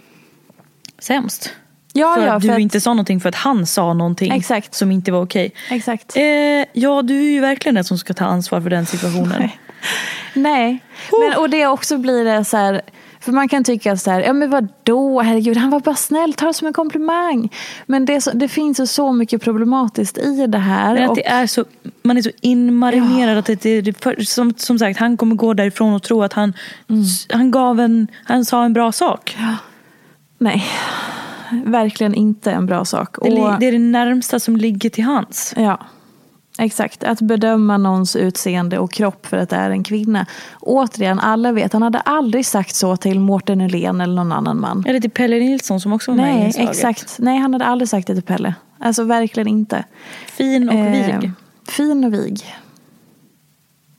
[1.00, 1.54] sämst.
[1.94, 4.32] Ja, för ja, att du för att- inte sa någonting för att han sa någonting
[4.32, 4.74] Exakt.
[4.76, 5.52] som inte var okej.
[5.72, 6.18] Exakt.
[6.18, 6.24] Eh,
[6.74, 9.36] ja, du är ju verkligen den som ska ta ansvar för den situationen.
[9.40, 9.60] Nej,
[11.20, 12.82] men, och det också blir det så här,
[13.20, 16.46] för man kan tycka så här, ja men vadå, herregud, han var bara snäll, ta
[16.46, 17.50] det som en komplimang.
[17.86, 20.94] Men det, så, det finns ju så mycket problematiskt i det här.
[20.94, 21.66] Men att och, det är så,
[22.04, 25.94] man är så inmarinerad att det, det, för, som, som sagt, han kommer gå därifrån
[25.94, 26.54] och tro att han,
[26.90, 27.04] Mm.
[27.30, 29.38] han, gav en, han sa en bra sak.
[30.38, 30.66] Nej,
[31.66, 33.16] verkligen inte en bra sak.
[33.22, 35.54] Det, Och, det är det närmsta som ligger till hans.
[35.58, 35.80] ja,
[36.60, 37.04] exakt.
[37.04, 40.26] Att bedöma någons utseende och kropp för att det är en kvinna.
[40.60, 44.84] Återigen, alla vet, han hade aldrig sagt så till Mårten Nelén eller någon annan man.
[44.88, 46.70] Eller till Pelle Nilsson som också var med i Nej, inslaget.
[46.76, 47.16] exakt.
[47.20, 48.54] Nej, han hade aldrig sagt det till Pelle.
[48.80, 49.84] Alltså verkligen inte.
[50.28, 51.32] Fin och Eh, vig.
[51.68, 52.42] Fin och vig.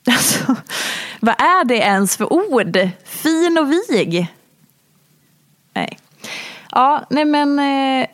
[0.07, 0.55] Alltså,
[1.21, 2.79] vad är det ens för ord?
[3.05, 4.27] Fin och vig?
[5.75, 5.99] Nej.
[6.73, 7.59] Ja, nej men...
[7.59, 8.07] eh,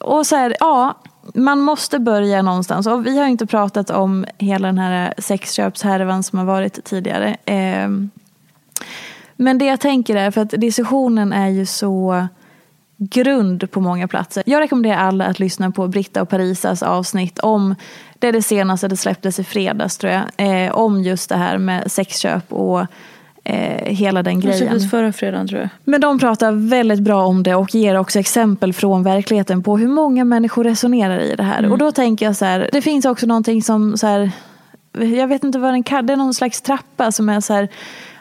[0.00, 1.01] Och så här, ja,
[1.34, 2.86] man måste börja någonstans.
[2.86, 7.36] Och vi har inte pratat om hela den här sexköpshärvan som har varit tidigare.
[7.44, 8.10] Ehm,
[9.36, 12.26] men det jag tänker är, för att diskussionen är ju så
[12.96, 14.42] grund på många platser.
[14.46, 17.74] Jag rekommenderar alla att lyssna på Britta och Parisas avsnitt om,
[18.18, 21.58] det är det senaste, det släpptes i fredags tror jag, ehm, om just det här
[21.58, 22.86] med sexköp och
[23.44, 24.58] eh, hela den grejen.
[24.58, 25.68] släpptes förra fredagen tror jag.
[25.84, 29.88] Men de pratar väldigt bra om det och ger också exempel från verkligheten på hur
[29.88, 31.72] många människor resonerar i det här.
[31.72, 34.30] Och då tänker jag så här, det finns också någonting som så här,
[34.92, 37.68] jag vet inte vad den kallas, det är någon slags trappa som är så här,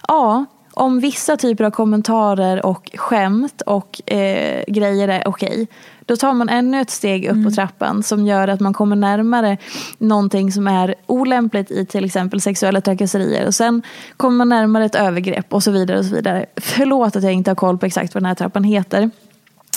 [0.07, 5.67] ja, om vissa typer av kommentarer och skämt och eh, grejer är okej,
[6.05, 9.57] då tar man ännu ett steg upp på trappan som gör att man kommer närmare
[9.97, 13.47] någonting som är olämpligt i till exempel sexuella trakasserier.
[13.47, 13.82] Och sen
[14.17, 15.99] kommer man närmare ett övergrepp och så vidare.
[15.99, 16.45] och så vidare.
[16.55, 19.09] Förlåt att jag inte har koll på exakt vad den här trappan heter.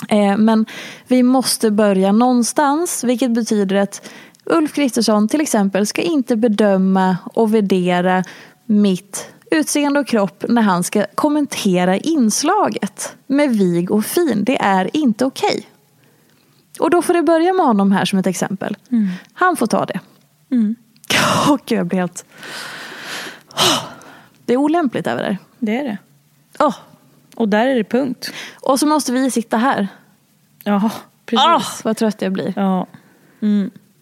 [0.09, 0.65] Eh, men
[1.07, 4.09] vi måste börja någonstans, vilket betyder att
[4.45, 8.23] Ulf Kristersson till exempel ska inte bedöma och värdera
[8.65, 14.43] mitt utseende och kropp när han ska kommentera inslaget med vig och fin.
[14.43, 15.67] Det är inte okej.
[16.79, 18.77] Och då får det börja med honom här som ett exempel.
[19.33, 19.99] Han får ta det.
[21.49, 22.25] Åh, gud, jag blir helt...
[23.53, 23.83] Åh,
[24.45, 25.37] Det är olämpligt över det.
[25.59, 25.97] Det är det.
[26.59, 26.75] Åh.
[27.35, 28.31] Och där är det punkt.
[28.61, 29.87] Och så måste vi sitta här.
[30.63, 30.89] Ja,
[31.25, 31.45] precis.
[31.47, 32.53] Åh, vad trött jag blir.
[32.55, 32.87] Ja.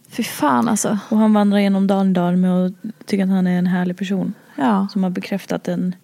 [0.10, 0.98] Fy fan alltså.
[1.10, 2.74] Och han vandrar genom dagen idag med att
[3.06, 4.34] tycka att han är en härlig person.
[4.56, 5.96] Ja, Som har bekräftat en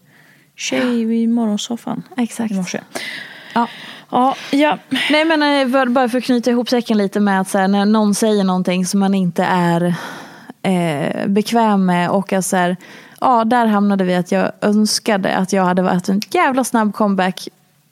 [0.56, 2.52] tjej i morgonsoffan exakt.
[2.52, 2.82] i morse.
[3.54, 3.68] Ja.
[4.12, 4.78] Ja, ja.
[5.10, 7.86] Nej men eh, bara för att knyta ihop säcken lite med att så här, när
[7.86, 9.96] någon säger någonting som man inte är
[10.62, 12.78] eh, bekväm med och att så här,
[13.22, 17.48] ja där hamnade vi att jag önskade att jag hade varit en jävla snabb comeback.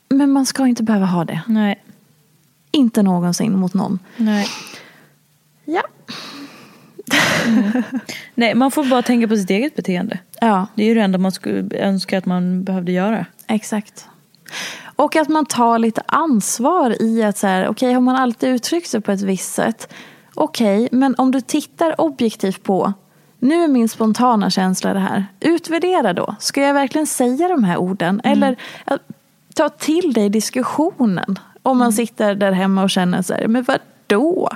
[0.09, 1.41] Men man ska inte behöva ha det.
[1.47, 1.83] Nej.
[2.71, 3.99] Inte någonsin mot någon.
[4.17, 4.47] Nej.
[5.65, 5.81] Ja.
[8.35, 10.19] Nej, man får bara tänka på sitt eget beteende.
[10.41, 13.25] Ja, Det är ju det enda man skulle önska att man behövde göra.
[13.47, 14.07] exakt.
[14.95, 18.87] Och att man tar lite ansvar i att så här, okej har man alltid uttryckt
[18.89, 19.93] sig på ett visst sätt.
[20.35, 22.93] Okej, men om du tittar objektivt på
[23.39, 25.25] nu är min spontana känsla det här.
[25.39, 26.35] Utvärdera då.
[26.39, 28.21] Ska jag verkligen säga de här orden?
[28.23, 28.55] Eller
[28.85, 28.97] eh,
[29.55, 31.39] ta till dig diskussionen.
[31.63, 34.49] Om man sitter där hemma och känner så här, men vad då?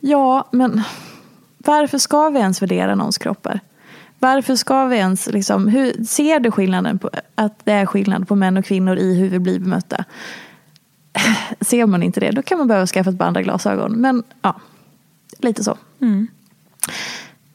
[0.00, 0.82] Ja, men
[1.64, 3.60] varför ska vi ens värdera någons kroppar?
[4.18, 8.34] Varför ska vi ens, liksom, hur, ser du skillnaden på, att det är skillnad på
[8.34, 10.04] män och kvinnor i hur vi blir bemötta?
[11.60, 13.92] Ser man inte det, då kan man behöva skaffa ett par andra glasögon.
[13.92, 14.60] Men ja,
[15.38, 15.76] lite så.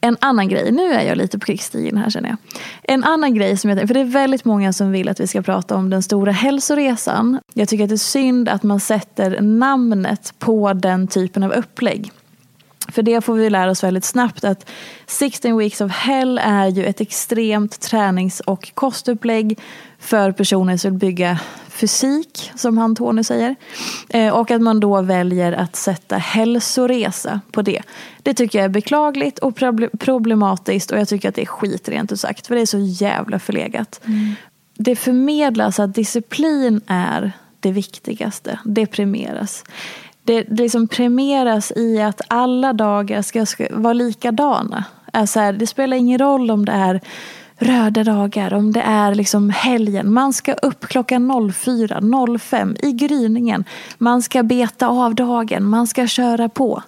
[0.00, 2.38] En annan grej, nu är jag lite på krigsstigen här känner jag.
[2.82, 5.42] En annan grej som jag för det är väldigt många som vill att vi ska
[5.42, 7.40] prata om den stora hälsoresan.
[7.54, 12.12] Jag tycker att det är synd att man sätter namnet på den typen av upplägg.
[12.92, 14.70] För det får vi lära oss väldigt snabbt att
[15.06, 19.58] 16 weeks of hell är ju ett extremt tränings och kostupplägg
[19.98, 23.56] för personer som vill bygga fysik, som han Tony säger.
[24.08, 27.82] Eh, och att man då väljer att sätta hälsoresa på det.
[28.22, 31.88] Det tycker jag är beklagligt och proble- problematiskt och jag tycker att det är skit
[31.88, 32.46] rent ut sagt.
[32.46, 34.00] För det är så jävla förlegat.
[34.74, 38.58] Det förmedlas att disciplin är det viktigaste.
[38.64, 39.64] Det premieras.
[40.28, 44.84] Det, det liksom premieras i att alla dagar ska, ska vara likadana.
[45.12, 47.00] Alltså här, det spelar ingen roll om det är
[47.56, 50.12] röda dagar, om det är liksom helgen.
[50.12, 52.00] Man ska upp klockan 04,
[52.38, 53.64] 05 i gryningen.
[53.98, 56.82] Man ska beta av dagen, man ska köra på.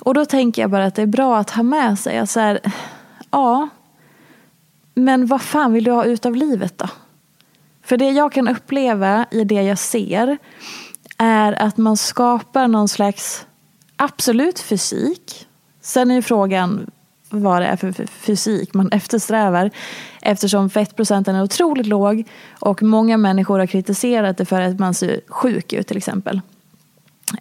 [0.00, 2.40] Och då tänker jag bara att det är bra att ha med sig att så
[2.40, 2.60] här,
[3.30, 3.68] ja,
[4.94, 6.88] men vad fan vill du ha ut av livet då?
[7.84, 10.38] För det jag kan uppleva i det jag ser
[11.20, 13.46] är att man skapar någon slags
[13.96, 15.46] absolut fysik.
[15.80, 16.90] Sen är ju frågan
[17.30, 19.70] vad det är för fysik man eftersträvar.
[20.22, 22.24] Eftersom fettprocenten är otroligt låg
[22.58, 26.40] och många människor har kritiserat det för att man ser sjuk ut till exempel.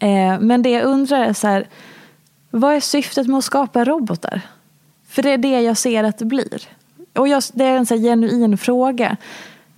[0.02, 1.68] Eh, men det jag undrar är så här,
[2.50, 4.42] vad är syftet med att skapa robotar?
[5.08, 6.62] För det är det jag ser att det blir.
[7.16, 9.18] Och jag, det är en så här genuin fråga.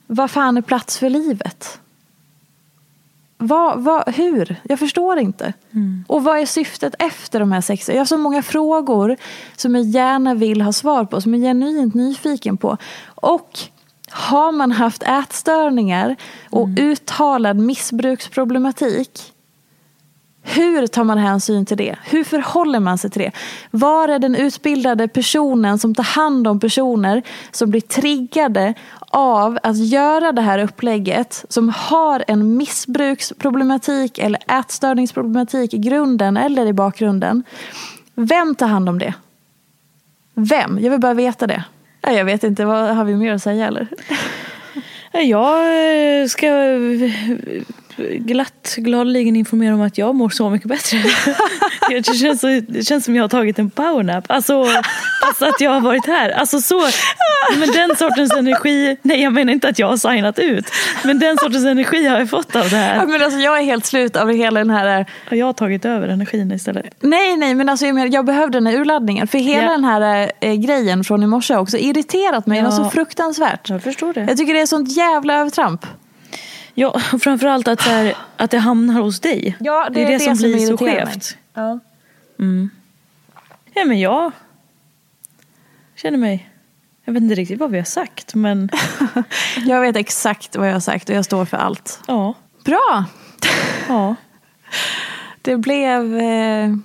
[0.07, 1.79] Vad fan är plats för livet?
[3.43, 4.55] Vad, vad, hur?
[4.63, 5.53] Jag förstår inte.
[6.07, 7.89] Och vad är syftet efter de här sex?
[7.89, 9.17] Jag har så många frågor
[9.55, 12.77] som jag gärna vill ha svar på, som jag är genuint nyfiken på.
[13.05, 13.59] Och
[14.09, 16.15] har man haft ätstörningar
[16.49, 19.33] och uttalad missbruksproblematik
[20.43, 21.95] hur tar man hänsyn till det?
[22.03, 23.31] Hur förhåller man sig till det?
[23.71, 27.21] Var är den utbildade personen som tar hand om personer
[27.51, 35.73] som blir triggade av att göra det här upplägget som har en missbruksproblematik eller ätstörningsproblematik
[35.73, 37.43] i grunden eller i bakgrunden.
[38.15, 39.13] Vem tar hand om det?
[40.33, 40.79] Vem?
[40.79, 41.63] Jag vill bara veta det.
[42.01, 43.87] Jag vet inte, vad har vi mer att säga eller?
[45.13, 46.47] Jag ska
[47.97, 50.97] glatt gladeligen informera om att jag mår så mycket bättre.
[51.89, 54.25] det, känns det känns som jag har tagit en powernap.
[54.27, 54.65] Alltså,
[55.23, 56.29] fast att jag har varit här.
[56.29, 56.81] Alltså så,
[57.57, 60.65] men den sortens energi, nej jag menar inte att jag har signat ut.
[61.03, 62.95] Men den sortens energi har jag fått av det här.
[62.95, 65.05] Ja, men alltså, jag är helt slut av hela den här...
[65.29, 66.85] Och jag har tagit över energin istället.
[66.99, 69.27] Nej, nej, men alltså, jag, behövde den här urladdningen.
[69.27, 69.71] För hela Ja.
[69.71, 72.59] den här eh, grejen från i morse har också irriterat mig.
[72.59, 72.63] Ja.
[72.63, 72.71] Ja.
[72.71, 73.69] så fruktansvärt.
[73.69, 74.21] Jag förstår det.
[74.21, 75.85] Jag tycker det är sånt jävla övertramp.
[76.73, 79.57] Ja, och framförallt att, så här, att det hamnar hos dig.
[79.59, 81.37] Ja, det är det, som blir så skevt.
[81.53, 81.79] Ja.
[83.73, 84.31] Ja, men jag
[85.95, 86.47] känner mig...
[87.05, 88.69] Jag vet inte riktigt vad vi har sagt, men
[89.65, 91.99] Jag vet exakt vad jag har sagt och jag står för allt.
[92.07, 92.33] ja.
[92.65, 93.05] Bra!
[93.87, 94.15] ja.
[95.41, 96.75] Det blev, eh,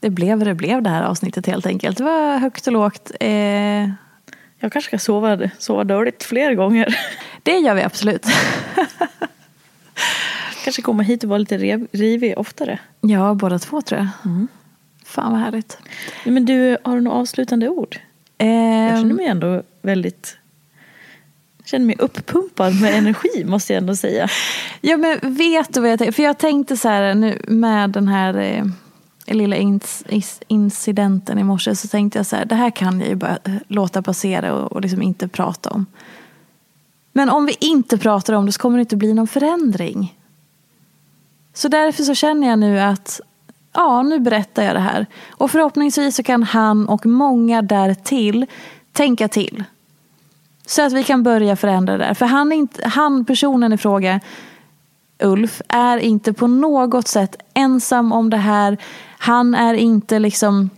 [0.00, 1.98] det blev det blev det här avsnittet helt enkelt.
[1.98, 3.10] Det var högt och lågt.
[3.20, 3.90] Eh,
[4.62, 6.96] Jag kanske ska sova, sova dåligt fler gånger.
[7.42, 8.26] det gör vi absolut.
[10.64, 12.78] Kanske komma hit och vara lite rev, rivig oftare.
[13.00, 14.08] Ja, båda två tror jag.
[15.04, 15.78] Fan vad härligt.
[16.24, 17.96] Men du, har du några avslutande ord?
[18.38, 20.36] Jag Eh, känner mig ändå väldigt...
[21.64, 24.28] Känner mig uppumpad med energi måste jag ändå säga.
[24.80, 26.12] Ja men vet du vad jag tänkte?
[26.16, 28.64] För jag tänkte så här nu med den här eh,
[29.26, 29.56] lilla
[30.48, 33.54] incidenten i morse så tänkte jag så här, det här kan jag ju bara eh,
[33.68, 35.86] låta passera och, och liksom inte prata om.
[37.12, 40.18] Men om vi inte pratar om det så kommer det inte bli någon förändring.
[41.54, 43.20] Så därför så känner jag nu att
[43.72, 45.06] ja, nu berättar jag det här.
[45.30, 48.46] Och förhoppningsvis så kan han och många därtill
[48.92, 49.64] tänka till.
[50.66, 52.14] Så att vi kan börja förändra det där.
[52.14, 54.20] För han, inte, han, personen i fråga,
[55.24, 58.78] Ulf, är inte på något sätt ensam om det här.
[59.18, 60.70] Han är inte liksom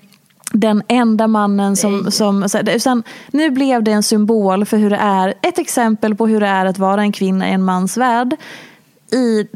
[0.52, 2.10] den enda mannen som...
[2.10, 5.34] som utan nu blev det en symbol för hur det är.
[5.42, 8.36] Ett exempel på hur det är att vara en kvinna i en mans värld.
[9.12, 9.46] I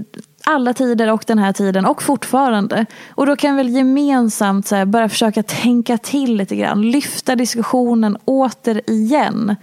[0.44, 2.86] alla tider och den här tiden och fortfarande.
[3.10, 6.90] Och då kan vi väl gemensamt så här, börja försöka tänka till lite grann.
[6.90, 9.56] Lyfta diskussionen återigen.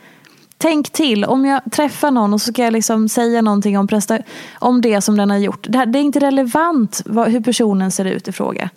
[0.65, 4.23] Tänk till, om jag träffar någon och så ska jag liksom säga någonting om, presta-
[4.59, 5.67] om det som den har gjort.
[5.69, 8.69] Det, här, det är inte relevant vad, hur personen ser ut i fråga.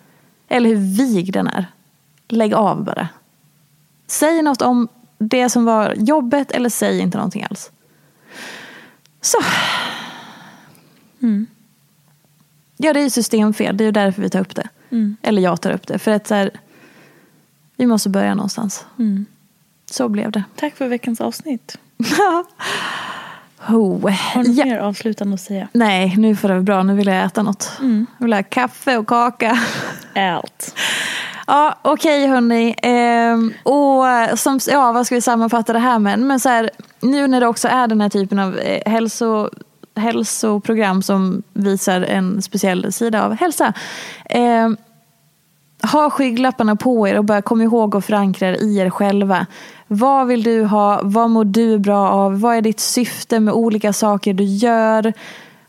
[0.47, 1.65] Eller hur vig den är.
[2.27, 3.07] Lägg av bara.
[4.07, 4.87] Säg något om
[5.17, 7.71] det som var jobbet eller säg inte någonting alls.
[9.21, 9.37] Så.
[12.77, 13.77] Ja, det är ju systemfel.
[13.77, 14.69] Det är ju därför vi tar upp det.
[15.21, 15.99] Eller jag tar upp det.
[15.99, 16.51] För att så här,
[17.75, 18.85] vi måste börja någonstans.
[19.91, 20.43] Så blev det.
[20.55, 21.77] Tack för veckans avsnitt.
[23.61, 24.09] Ho.
[24.09, 24.65] Har du Ja.
[24.65, 25.67] mer avslutande att säga?
[25.73, 26.83] Nej, nu får det vara bra.
[26.83, 27.71] Nu vill jag äta något.
[27.79, 29.59] Jag vill ha kaffe och kaka.
[30.15, 30.75] Allt.
[31.47, 32.75] Ja, okej hörni.
[32.81, 36.19] Ehm, och som, ja, vad ska vi sammanfatta det här med?
[36.19, 36.69] Men så här,
[37.01, 39.49] nu när det också är den här typen av eh, hälso,
[39.95, 43.73] hälsoprogram som visar en speciell sida av hälsa.
[44.25, 44.77] ehm,
[45.91, 49.45] ha skygglapparna på er och bara kom ihåg att förankra er i er själva.
[49.91, 50.99] Vad vill du ha?
[51.03, 52.39] Vad mår du bra av?
[52.39, 55.13] Vad är ditt syfte med olika saker du gör?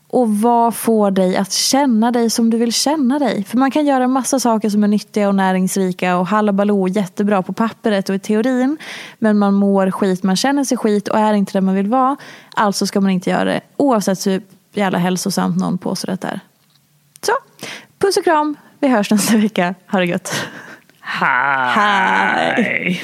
[0.07, 3.43] Och vad får dig att känna dig som du vill känna dig?
[3.43, 7.53] För man kan göra massa saker som är nyttiga och näringsrika och halabaloo jättebra på
[7.53, 8.77] pappret och i teorin.
[9.19, 12.17] Men man mår skit, man känner sig skit och är inte där man vill vara.
[12.55, 14.41] Alltså ska man inte göra det oavsett hur
[14.73, 16.39] jävla hälsosamt någon påstår att det är.
[17.21, 17.33] Så,
[17.99, 18.55] puss och kram.
[18.79, 19.75] Vi hörs nästa vecka.
[19.91, 20.33] Ha det gött.
[20.99, 23.03] Hej!